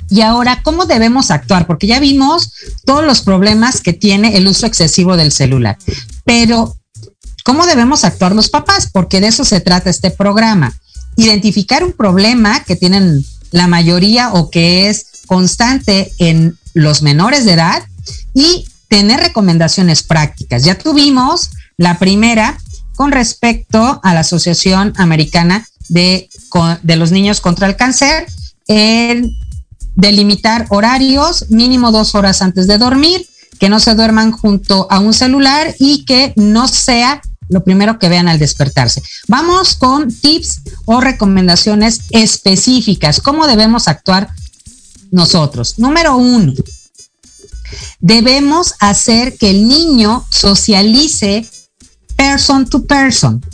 [0.08, 1.66] Y ahora, ¿cómo debemos actuar?
[1.66, 2.52] Porque ya vimos
[2.86, 5.76] todos los problemas que tiene el uso excesivo del celular.
[6.24, 6.74] Pero,
[7.44, 8.88] ¿cómo debemos actuar los papás?
[8.90, 10.72] Porque de eso se trata este programa.
[11.16, 17.52] Identificar un problema que tienen la mayoría o que es constante en los menores de
[17.52, 17.82] edad
[18.34, 20.64] y tener recomendaciones prácticas.
[20.64, 22.58] Ya tuvimos la primera
[22.94, 26.28] con respecto a la Asociación Americana de,
[26.82, 28.26] de los Niños contra el Cáncer,
[28.66, 29.30] el
[29.94, 33.26] delimitar horarios, mínimo dos horas antes de dormir,
[33.58, 38.08] que no se duerman junto a un celular y que no sea lo primero que
[38.08, 39.02] vean al despertarse.
[39.28, 43.20] Vamos con tips o recomendaciones específicas.
[43.20, 44.28] ¿Cómo debemos actuar
[45.10, 45.78] nosotros?
[45.78, 46.52] Número uno,
[48.00, 51.48] debemos hacer que el niño socialice
[52.16, 53.44] person to person,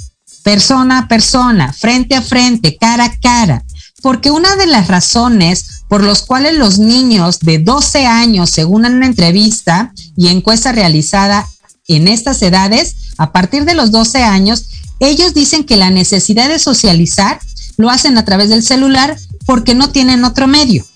[0.43, 3.65] persona a persona, frente a frente, cara a cara.
[4.01, 9.07] Porque una de las razones por las cuales los niños de 12 años, según una
[9.07, 11.49] entrevista y encuesta realizada
[11.89, 14.67] en estas edades, a partir de los 12 años,
[15.01, 17.41] ellos dicen que la necesidad de socializar
[17.77, 19.17] lo hacen a través del celular
[19.47, 20.87] porque no tienen otro medio.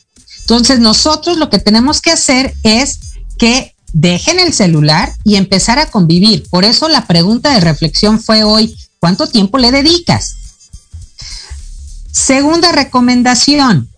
[0.41, 3.01] Entonces nosotros lo que tenemos que hacer es
[3.39, 6.45] que dejen el celular y empezar a convivir.
[6.51, 10.37] Por eso la pregunta de reflexión fue hoy, ¿cuánto tiempo le dedicas?
[12.12, 13.91] Segunda recomendación,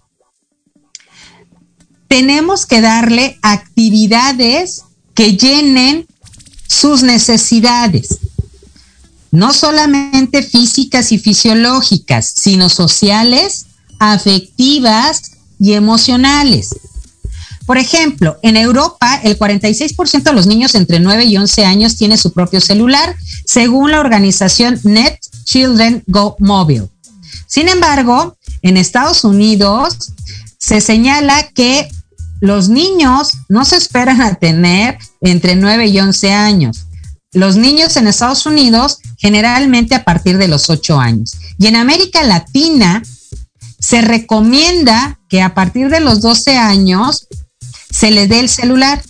[2.08, 4.84] tenemos que darle actividades
[5.14, 6.06] que llenen
[6.68, 8.18] sus necesidades,
[9.30, 13.66] no solamente físicas y fisiológicas, sino sociales,
[13.98, 16.74] afectivas y emocionales.
[17.66, 22.16] Por ejemplo, en Europa el 46% de los niños entre 9 y 11 años tiene
[22.16, 23.14] su propio celular,
[23.44, 26.88] según la organización Net Children Go Mobile.
[27.46, 30.12] Sin embargo, en Estados Unidos
[30.58, 31.90] se señala que
[32.40, 36.86] los niños no se esperan a tener entre 9 y 11 años.
[37.32, 41.36] Los niños en Estados Unidos generalmente a partir de los 8 años.
[41.58, 43.02] Y en América Latina
[43.78, 47.28] se recomienda que a partir de los 12 años
[47.90, 49.02] se le dé el celular.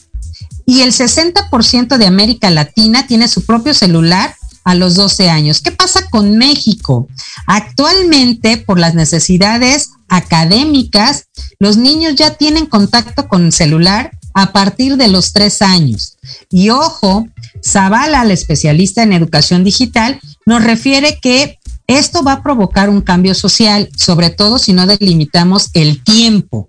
[0.67, 4.35] Y el 60% de América Latina tiene su propio celular
[4.69, 5.63] a los 12 años.
[5.63, 7.09] ¿Qué pasa con México?
[7.47, 11.25] Actualmente, por las necesidades académicas,
[11.59, 16.19] los niños ya tienen contacto con el celular a partir de los 3 años.
[16.51, 17.27] Y ojo,
[17.65, 23.35] Zavala, la especialista en educación digital, nos refiere que esto va a provocar un cambio
[23.35, 26.69] social, sobre todo si no delimitamos el tiempo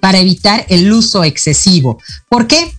[0.00, 1.98] para evitar el uso excesivo.
[2.28, 2.72] ¿Por qué?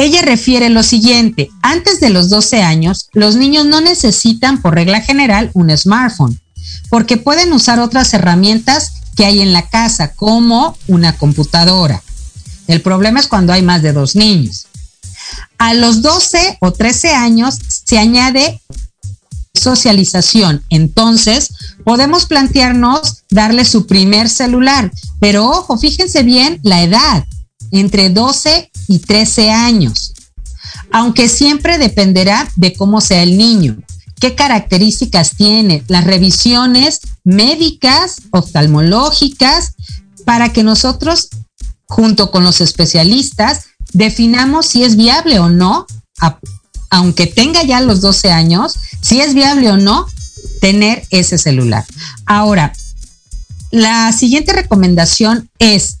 [0.00, 5.02] Ella refiere lo siguiente, antes de los 12 años, los niños no necesitan por regla
[5.02, 6.40] general un smartphone,
[6.88, 12.02] porque pueden usar otras herramientas que hay en la casa, como una computadora.
[12.66, 14.68] El problema es cuando hay más de dos niños.
[15.58, 18.58] A los 12 o 13 años se añade
[19.52, 20.64] socialización.
[20.70, 21.52] Entonces,
[21.84, 24.90] podemos plantearnos darle su primer celular.
[25.20, 27.26] Pero ojo, fíjense bien la edad,
[27.70, 30.12] entre 12 y 13 años,
[30.92, 33.76] aunque siempre dependerá de cómo sea el niño,
[34.20, 39.74] qué características tiene, las revisiones médicas, oftalmológicas,
[40.24, 41.30] para que nosotros
[41.90, 45.86] junto con los especialistas, definamos si es viable o no,
[46.88, 50.06] aunque tenga ya los 12 años, si es viable o no
[50.60, 51.84] tener ese celular.
[52.26, 52.72] Ahora,
[53.72, 55.98] la siguiente recomendación es,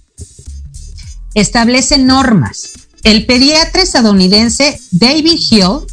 [1.34, 2.70] establece normas.
[3.02, 5.86] El pediatra estadounidense David Hill,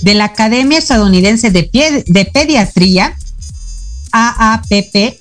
[0.00, 3.16] de la Academia Estadounidense de, Pediatría,
[4.10, 5.18] AAPP,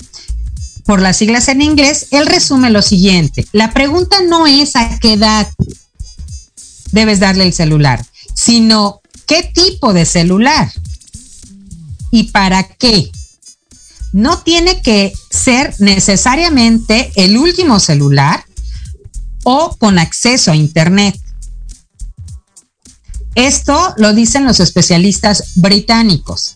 [0.86, 3.46] por las siglas en inglés, él resume lo siguiente.
[3.52, 5.48] La pregunta no es a qué edad
[6.92, 10.72] debes darle el celular, sino qué tipo de celular
[12.10, 13.12] y para qué.
[14.12, 18.44] No tiene que ser necesariamente el último celular
[19.44, 21.20] o con acceso a Internet.
[23.36, 26.56] Esto lo dicen los especialistas británicos.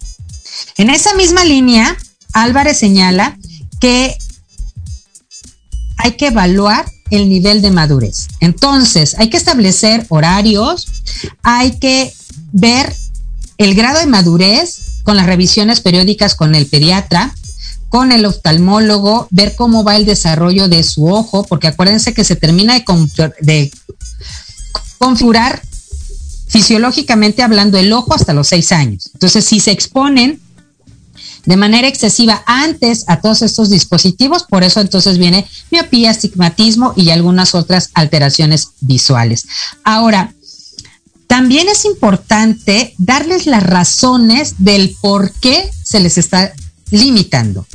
[0.78, 1.98] En esa misma línea,
[2.34, 3.38] Álvarez señala
[3.80, 4.18] que
[5.98, 8.28] hay que evaluar el nivel de madurez.
[8.40, 10.88] Entonces, hay que establecer horarios,
[11.44, 12.14] hay que
[12.52, 12.94] ver
[13.58, 17.34] el grado de madurez con las revisiones periódicas con el pediatra,
[17.96, 22.36] con el oftalmólogo, ver cómo va el desarrollo de su ojo, porque acuérdense que se
[22.36, 22.84] termina
[23.40, 23.72] de,
[24.98, 25.62] configurar
[26.50, 29.12] fisiológicamente hablando el ojo hasta los seis años.
[29.14, 30.42] Entonces, si se exponen
[31.46, 37.12] de manera excesiva antes a todos estos dispositivos, por eso entonces viene miopía, astigmatismo y
[37.12, 39.48] algunas otras alteraciones visuales.
[39.86, 40.34] Ahora,
[41.28, 46.52] también es importante darles las razones del por qué se les está
[46.92, 47.66] limitando.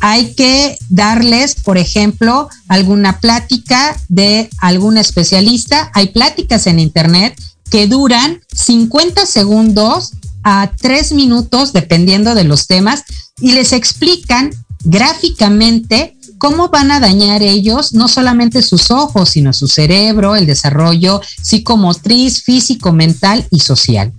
[0.00, 5.90] Hay que darles, por ejemplo, alguna plática de algún especialista.
[5.94, 7.40] Hay pláticas en Internet
[7.70, 13.04] que duran 50 segundos a tres minutos, dependiendo de los temas,
[13.40, 14.50] y les explican
[14.84, 21.20] gráficamente cómo van a dañar ellos no solamente sus ojos, sino su cerebro, el desarrollo
[21.42, 24.12] psicomotriz, físico, mental y social.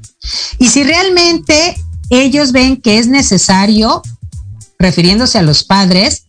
[0.59, 1.75] Y si realmente
[2.11, 4.03] ellos ven que es necesario,
[4.81, 6.25] refiriéndose a los padres,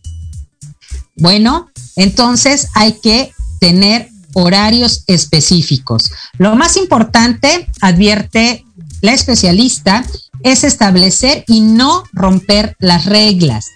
[1.15, 6.11] bueno, entonces hay que tener horarios específicos.
[6.37, 8.65] Lo más importante, advierte
[9.01, 10.05] la especialista
[10.43, 13.67] es establecer y no romper las reglas.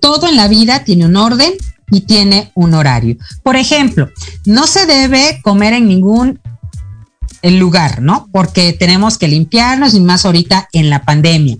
[0.00, 1.52] Todo en la vida tiene un orden
[1.90, 3.16] y tiene un horario.
[3.42, 4.10] Por ejemplo,
[4.44, 6.40] no se debe comer en ningún
[7.42, 8.28] lugar, ¿no?
[8.32, 11.56] Porque tenemos que limpiarnos y más ahorita en la pandemia.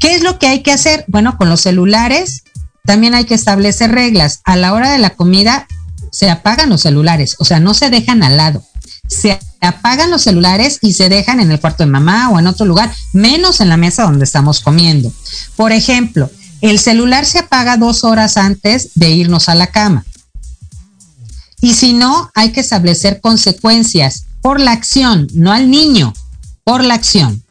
[0.00, 1.04] ¿Qué es lo que hay que hacer?
[1.08, 2.44] Bueno, con los celulares
[2.84, 4.40] también hay que establecer reglas.
[4.44, 5.66] A la hora de la comida
[6.10, 8.64] se apagan los celulares, o sea, no se dejan al lado
[9.08, 12.66] se apagan los celulares y se dejan en el cuarto de mamá o en otro
[12.66, 15.12] lugar, menos en la mesa donde estamos comiendo.
[15.56, 16.30] Por ejemplo,
[16.60, 20.04] el celular se apaga dos horas antes de irnos a la cama.
[21.60, 26.12] Y si no, hay que establecer consecuencias por la acción, no al niño,
[26.62, 27.42] por la acción.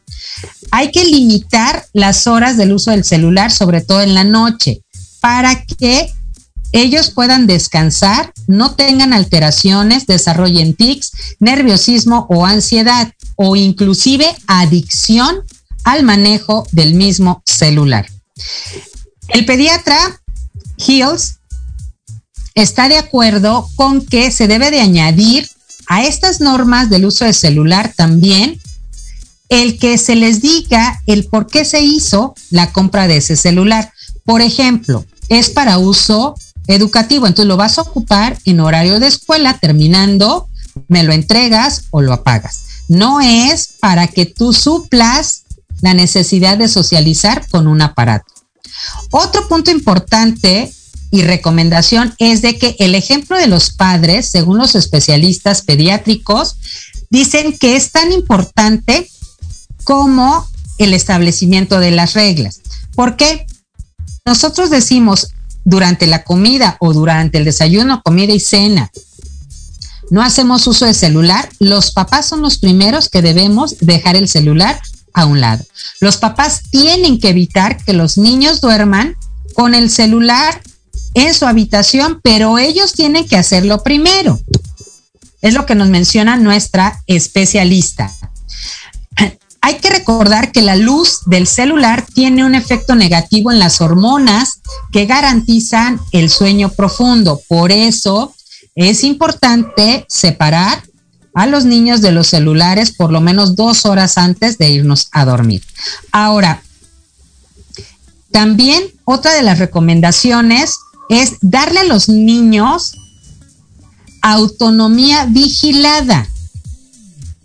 [0.70, 4.82] Hay que limitar las horas del uso del celular, sobre todo en la noche,
[5.20, 6.12] para que
[6.72, 15.42] ellos puedan descansar, no tengan alteraciones, desarrollen tics, nerviosismo o ansiedad o inclusive adicción
[15.84, 18.06] al manejo del mismo celular.
[19.28, 20.20] El pediatra
[20.76, 21.38] Hills
[22.54, 25.48] está de acuerdo con que se debe de añadir
[25.86, 28.60] a estas normas del uso de celular también
[29.48, 33.92] el que se les diga el por qué se hizo la compra de ese celular.
[34.24, 36.34] Por ejemplo, es para uso
[36.66, 37.26] educativo.
[37.26, 40.48] Entonces lo vas a ocupar en horario de escuela, terminando,
[40.86, 42.64] me lo entregas o lo apagas.
[42.88, 45.44] No es para que tú suplas
[45.80, 48.32] la necesidad de socializar con un aparato.
[49.10, 50.72] Otro punto importante
[51.10, 56.56] y recomendación es de que el ejemplo de los padres, según los especialistas pediátricos,
[57.10, 59.08] dicen que es tan importante
[59.88, 62.60] como el establecimiento de las reglas.
[62.94, 63.46] ¿Por qué?
[64.26, 65.28] Nosotros decimos,
[65.64, 68.90] durante la comida o durante el desayuno, comida y cena,
[70.10, 74.78] no hacemos uso de celular, los papás son los primeros que debemos dejar el celular
[75.14, 75.64] a un lado.
[76.00, 79.16] Los papás tienen que evitar que los niños duerman
[79.54, 80.60] con el celular
[81.14, 84.38] en su habitación, pero ellos tienen que hacerlo primero.
[85.40, 88.12] Es lo que nos menciona nuestra especialista
[89.60, 94.60] hay que recordar que la luz del celular tiene un efecto negativo en las hormonas
[94.92, 97.40] que garantizan el sueño profundo.
[97.48, 98.34] Por eso
[98.74, 100.82] es importante separar
[101.34, 105.24] a los niños de los celulares por lo menos dos horas antes de irnos a
[105.24, 105.62] dormir.
[106.12, 106.62] Ahora,
[108.30, 110.78] también otra de las recomendaciones
[111.08, 112.96] es darle a los niños
[114.20, 116.28] autonomía vigilada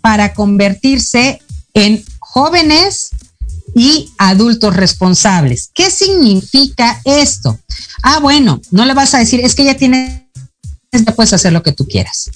[0.00, 1.40] para convertirse
[1.74, 3.10] en jóvenes
[3.74, 5.70] y adultos responsables.
[5.74, 7.58] ¿Qué significa esto?
[8.02, 10.22] Ah, bueno, no le vas a decir, es que ya tienes,
[10.92, 12.30] ya puedes hacer lo que tú quieras.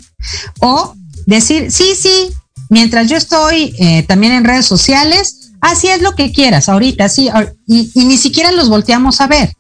[0.61, 0.95] O
[1.27, 2.31] decir, sí, sí,
[2.69, 7.31] mientras yo estoy eh, también en redes sociales, así es lo que quieras ahorita, sí,
[7.67, 9.55] y, y ni siquiera los volteamos a ver.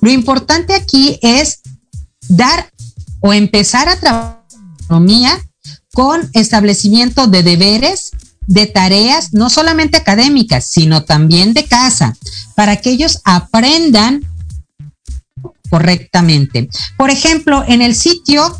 [0.00, 1.60] Lo importante aquí es
[2.28, 2.70] dar
[3.20, 4.42] o empezar a trabajar
[5.92, 8.10] con establecimiento de deberes,
[8.46, 12.16] de tareas, no solamente académicas, sino también de casa,
[12.54, 14.24] para que ellos aprendan
[15.70, 16.68] correctamente.
[16.96, 18.58] Por ejemplo, en el sitio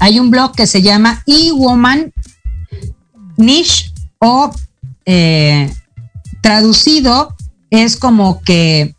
[0.00, 2.12] hay un blog que se llama eWoman
[3.36, 4.50] Niche o
[5.06, 5.72] eh,
[6.40, 7.34] traducido
[7.70, 8.94] es como que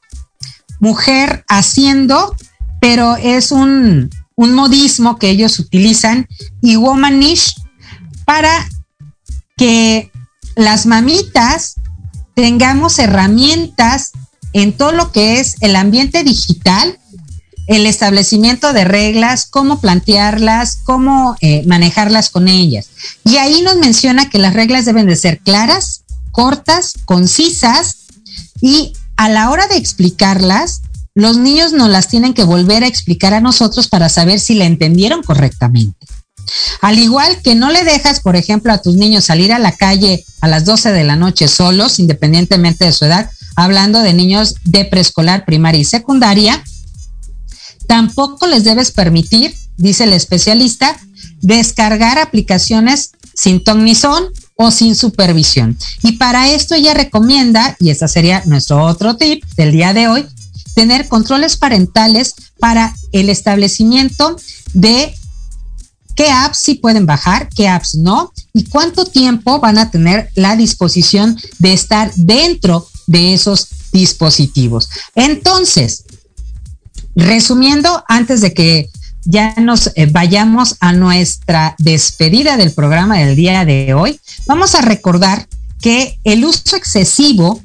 [0.80, 2.36] mujer haciendo,
[2.82, 6.28] pero es un, un modismo que ellos utilizan
[6.62, 7.56] y womanish
[8.26, 8.68] para
[9.58, 10.12] que
[10.56, 11.76] las mamitas
[12.36, 14.12] tengamos herramientas
[14.54, 16.98] en todo lo que es el ambiente digital,
[17.68, 22.90] el establecimiento de reglas, cómo plantearlas, cómo eh, manejarlas con ellas.
[23.24, 27.98] Y ahí nos menciona que las reglas deben de ser claras, cortas, concisas
[28.62, 30.82] y a la hora de explicarlas,
[31.14, 34.66] los niños nos las tienen que volver a explicar a nosotros para saber si la
[34.66, 36.06] entendieron correctamente.
[36.82, 40.26] Al igual que no le dejas, por ejemplo, a tus niños salir a la calle
[40.42, 44.86] a las 12 de la noche solos, independientemente de su edad, hablando de niños de
[44.86, 46.64] preescolar, primaria y secundaria,
[47.88, 50.98] tampoco les debes permitir, dice el especialista,
[51.42, 54.26] descargar aplicaciones sin ton son
[54.56, 55.78] o sin supervisión.
[56.02, 60.26] Y para esto ella recomienda, y este sería nuestro otro tip del día de hoy,
[60.74, 64.36] tener controles parentales para el establecimiento
[64.74, 65.16] de
[66.16, 70.56] qué apps sí pueden bajar, qué apps no, y cuánto tiempo van a tener la
[70.56, 74.90] disposición de estar dentro de esos dispositivos.
[75.14, 76.06] Entonces,
[77.16, 78.90] resumiendo, antes de que
[79.26, 84.82] ya nos eh, vayamos a nuestra despedida del programa del día de hoy, vamos a
[84.82, 85.48] recordar
[85.82, 87.62] que el uso excesivo,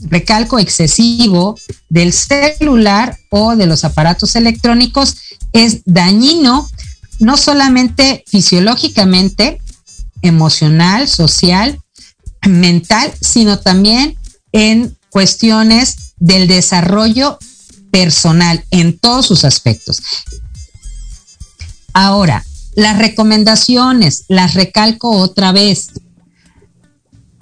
[0.00, 1.56] recalco excesivo,
[1.88, 5.16] del celular o de los aparatos electrónicos
[5.52, 6.68] es dañino
[7.18, 9.60] no solamente fisiológicamente,
[10.22, 11.80] emocional, social,
[12.46, 14.16] mental, sino también
[14.52, 17.38] en cuestiones del desarrollo
[17.90, 19.98] personal en todos sus aspectos.
[21.92, 22.44] Ahora,
[22.74, 25.92] las recomendaciones, las recalco otra vez.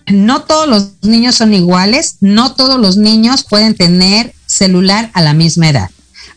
[0.07, 5.33] No todos los niños son iguales, no todos los niños pueden tener celular a la
[5.33, 5.91] misma edad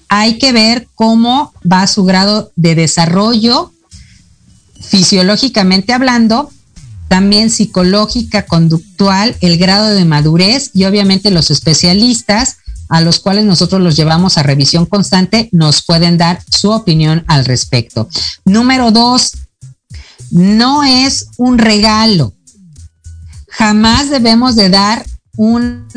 [0.09, 3.71] hay que ver cómo va su grado de desarrollo
[4.79, 6.51] fisiológicamente hablando,
[7.07, 12.57] también psicológica, conductual, el grado de madurez y obviamente los especialistas
[12.89, 17.45] a los cuales nosotros los llevamos a revisión constante nos pueden dar su opinión al
[17.45, 18.07] respecto.
[18.45, 19.31] Número dos,
[20.29, 22.33] no es un regalo.
[23.49, 25.87] Jamás debemos de dar un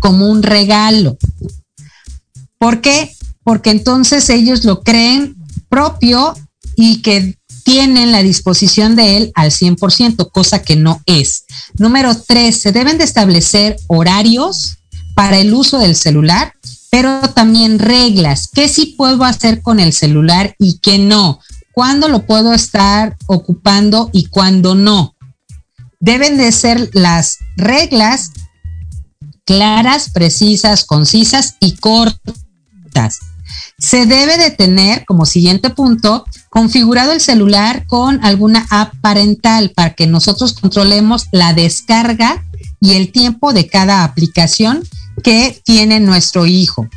[0.00, 1.16] como un regalo.
[2.58, 3.14] ¿Por qué?
[3.44, 5.36] Porque entonces ellos lo creen
[5.68, 6.34] propio
[6.76, 11.44] y que tienen la disposición de él al 100%, cosa que no es.
[11.78, 14.78] Número tres, se deben de establecer horarios
[15.14, 16.54] para el uso del celular,
[16.90, 18.48] pero también reglas.
[18.52, 21.40] ¿Qué sí puedo hacer con el celular y qué no?
[21.72, 25.14] ¿Cuándo lo puedo estar ocupando y cuándo no?
[26.00, 28.30] Deben de ser las reglas
[29.44, 33.18] claras, precisas, concisas y cortas
[33.78, 39.94] se debe de tener como siguiente punto configurado el celular con alguna app parental para
[39.94, 42.44] que nosotros controlemos la descarga
[42.80, 44.86] y el tiempo de cada aplicación
[45.22, 46.88] que tiene nuestro hijo.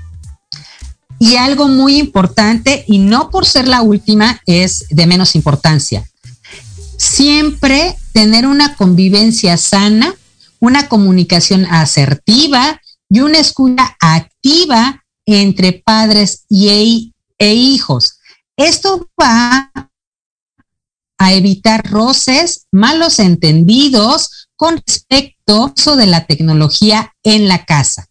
[1.19, 6.07] Y algo muy importante, y no por ser la última, es de menos importancia.
[6.97, 10.13] Siempre tener una convivencia sana,
[10.59, 18.19] una comunicación asertiva y una escucha activa entre padres y, e hijos.
[18.55, 19.71] Esto va
[21.19, 28.07] a evitar roces, malos entendidos con respecto de la tecnología en la casa.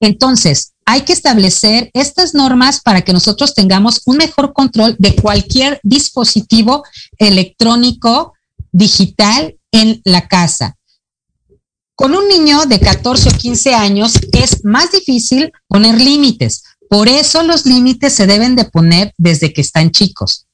[0.00, 5.80] Entonces, hay que establecer estas normas para que nosotros tengamos un mejor control de cualquier
[5.82, 6.84] dispositivo
[7.18, 8.34] electrónico
[8.70, 10.76] digital en la casa.
[11.96, 17.42] Con un niño de 14 o 15 años es más difícil poner límites Por eso
[17.42, 20.46] los límites se deben de poner desde que están chicos.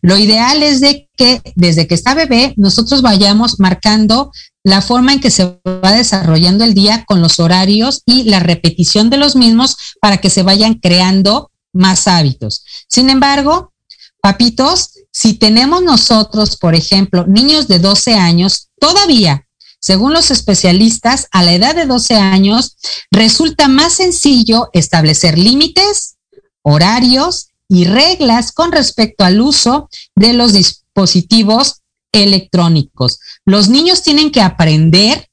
[0.00, 4.32] Lo ideal es de que desde que está bebé nosotros vayamos marcando
[4.64, 9.08] la forma en que se va desarrollando el día con los horarios y la repetición
[9.08, 12.64] de los mismos para que se vayan creando más hábitos.
[12.88, 13.72] Sin embargo,
[14.20, 19.47] papitos, si tenemos nosotros, por ejemplo, niños de 12 años, todavía,
[19.88, 22.76] según los especialistas, a la edad de 12 años,
[23.10, 26.18] resulta más sencillo establecer límites,
[26.60, 31.80] horarios y reglas con respecto al uso de los dispositivos
[32.12, 33.18] electrónicos.
[33.46, 35.30] Los niños tienen que aprender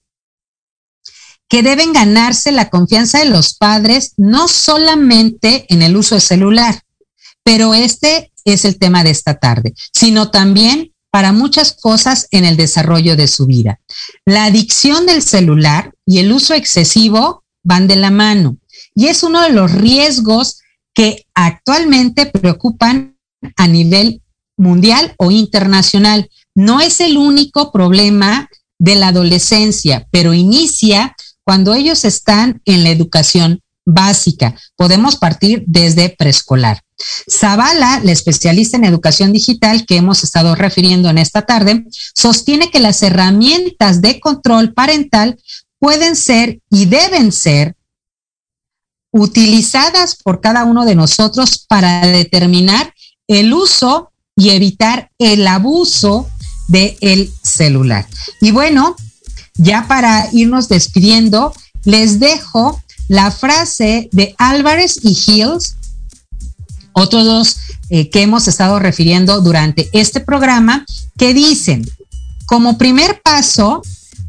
[1.49, 6.81] que deben ganarse la confianza de los padres no solamente en el uso del celular,
[7.43, 12.57] pero este es el tema de esta tarde, sino también para muchas cosas en el
[12.57, 13.79] desarrollo de su vida.
[14.25, 18.57] La adicción del celular y el uso excesivo van de la mano
[18.93, 20.59] y es uno de los riesgos
[20.93, 23.17] que actualmente preocupan
[23.55, 24.23] a nivel
[24.57, 26.29] mundial o internacional.
[26.53, 32.89] No es el único problema de la adolescencia, pero inicia cuando ellos están en la
[32.89, 34.55] educación básica.
[34.75, 36.81] Podemos partir desde preescolar.
[37.29, 42.79] Zavala, la especialista en educación digital que hemos estado refiriendo en esta tarde, sostiene que
[42.79, 45.37] las herramientas de control parental
[45.79, 47.75] pueden ser y deben ser
[49.11, 52.93] utilizadas por cada uno de nosotros para determinar
[53.27, 56.27] el uso y evitar el abuso
[56.67, 58.07] del celular.
[58.41, 58.95] Y bueno,
[59.53, 65.75] ya para irnos despidiendo, les dejo la frase de Álvarez y Hills,
[66.93, 67.57] otros dos
[67.89, 70.85] eh, que hemos estado refiriendo durante este programa,
[71.17, 71.89] que dicen,
[72.45, 73.81] como primer paso,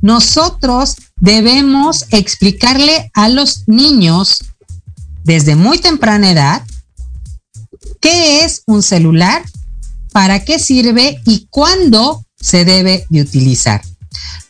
[0.02, 4.38] nosotros debemos explicarle a los niños
[5.24, 6.62] desde muy temprana edad
[8.00, 9.42] qué es un celular,
[10.12, 13.82] para qué sirve y cuándo se debe de utilizar.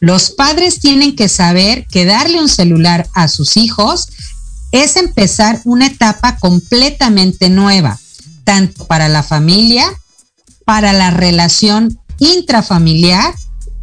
[0.00, 4.08] Los padres tienen que saber que darle un celular a sus hijos
[4.72, 7.98] es empezar una etapa completamente nueva,
[8.44, 9.86] tanto para la familia,
[10.64, 13.34] para la relación intrafamiliar,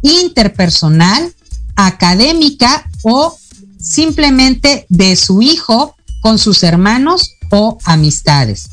[0.02, 1.34] interpersonal,
[1.76, 3.36] académica o
[3.80, 8.68] simplemente de su hijo con sus hermanos o amistades.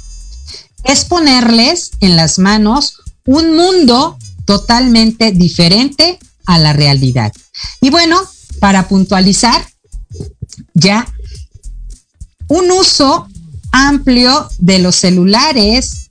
[0.83, 7.31] Es ponerles en las manos un mundo totalmente diferente a la realidad.
[7.81, 8.19] Y bueno,
[8.59, 9.65] para puntualizar,
[10.73, 11.07] ya
[12.47, 13.27] un uso
[13.71, 16.09] amplio de los celulares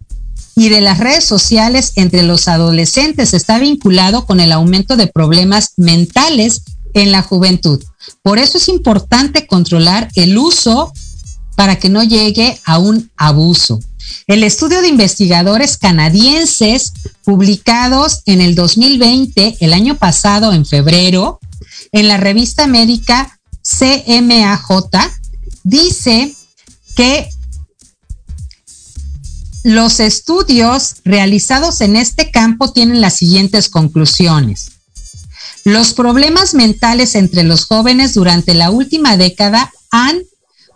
[0.56, 5.72] y de las redes sociales entre los adolescentes está vinculado con el aumento de problemas
[5.76, 6.62] mentales
[6.94, 7.82] en la juventud.
[8.22, 10.92] Por eso es importante controlar el uso
[11.56, 13.80] para que no llegue a un abuso.
[14.26, 16.92] El estudio de investigadores canadienses
[17.24, 21.40] publicados en el 2020, el año pasado, en febrero,
[21.92, 24.68] en la revista médica CMAJ,
[25.64, 26.34] dice
[26.96, 27.28] que
[29.62, 34.72] los estudios realizados en este campo tienen las siguientes conclusiones.
[35.64, 40.22] Los problemas mentales entre los jóvenes durante la última década han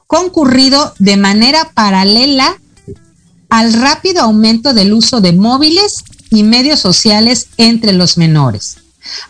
[0.07, 2.61] concurrido de manera paralela
[3.55, 8.79] al rápido aumento del uso de móviles y medios sociales entre los menores.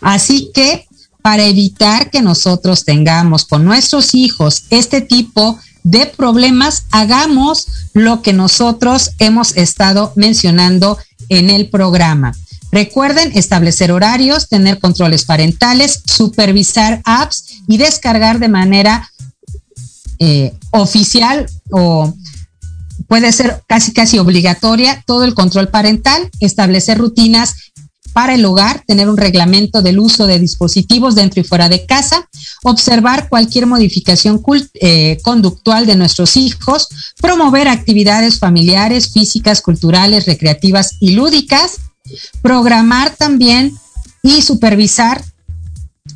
[0.01, 0.87] Así que
[1.21, 8.33] para evitar que nosotros tengamos con nuestros hijos este tipo de problemas, hagamos lo que
[8.33, 10.97] nosotros hemos estado mencionando
[11.29, 12.35] en el programa.
[12.71, 19.07] Recuerden establecer horarios, tener controles parentales, supervisar apps y descargar de manera
[20.17, 22.11] eh, oficial o
[23.07, 27.55] puede ser casi casi obligatoria todo el control parental, establecer rutinas
[28.13, 32.29] para el hogar, tener un reglamento del uso de dispositivos dentro y fuera de casa,
[32.63, 34.41] observar cualquier modificación
[34.75, 36.87] eh, conductual de nuestros hijos,
[37.21, 41.77] promover actividades familiares, físicas, culturales, recreativas y lúdicas,
[42.41, 43.77] programar también
[44.23, 45.21] y supervisar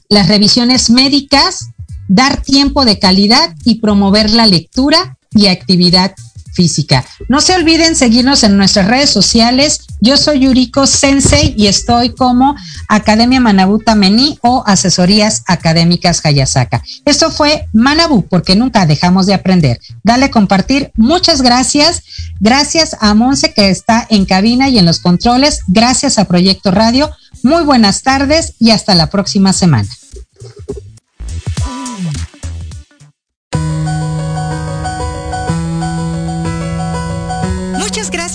[0.08, 1.70] las revisiones médicas
[2.10, 6.14] dar tiempo de calidad y promover la lectura y actividad
[6.60, 7.06] física.
[7.30, 9.80] No se olviden seguirnos en nuestras redes sociales.
[10.02, 12.54] Yo soy Yuriko Sensei y estoy como
[12.90, 16.84] Academia Manabuta Mení o Asesorías Académicas Hayasaka.
[17.06, 19.80] Esto fue Manabu porque nunca dejamos de aprender.
[20.04, 20.92] Dale compartir.
[20.98, 22.04] Muchas gracias.
[22.42, 25.62] Gracias a Monse que está en cabina y en los controles.
[25.68, 27.10] Gracias a Proyecto Radio.
[27.42, 29.88] Muy buenas tardes y hasta la próxima semana.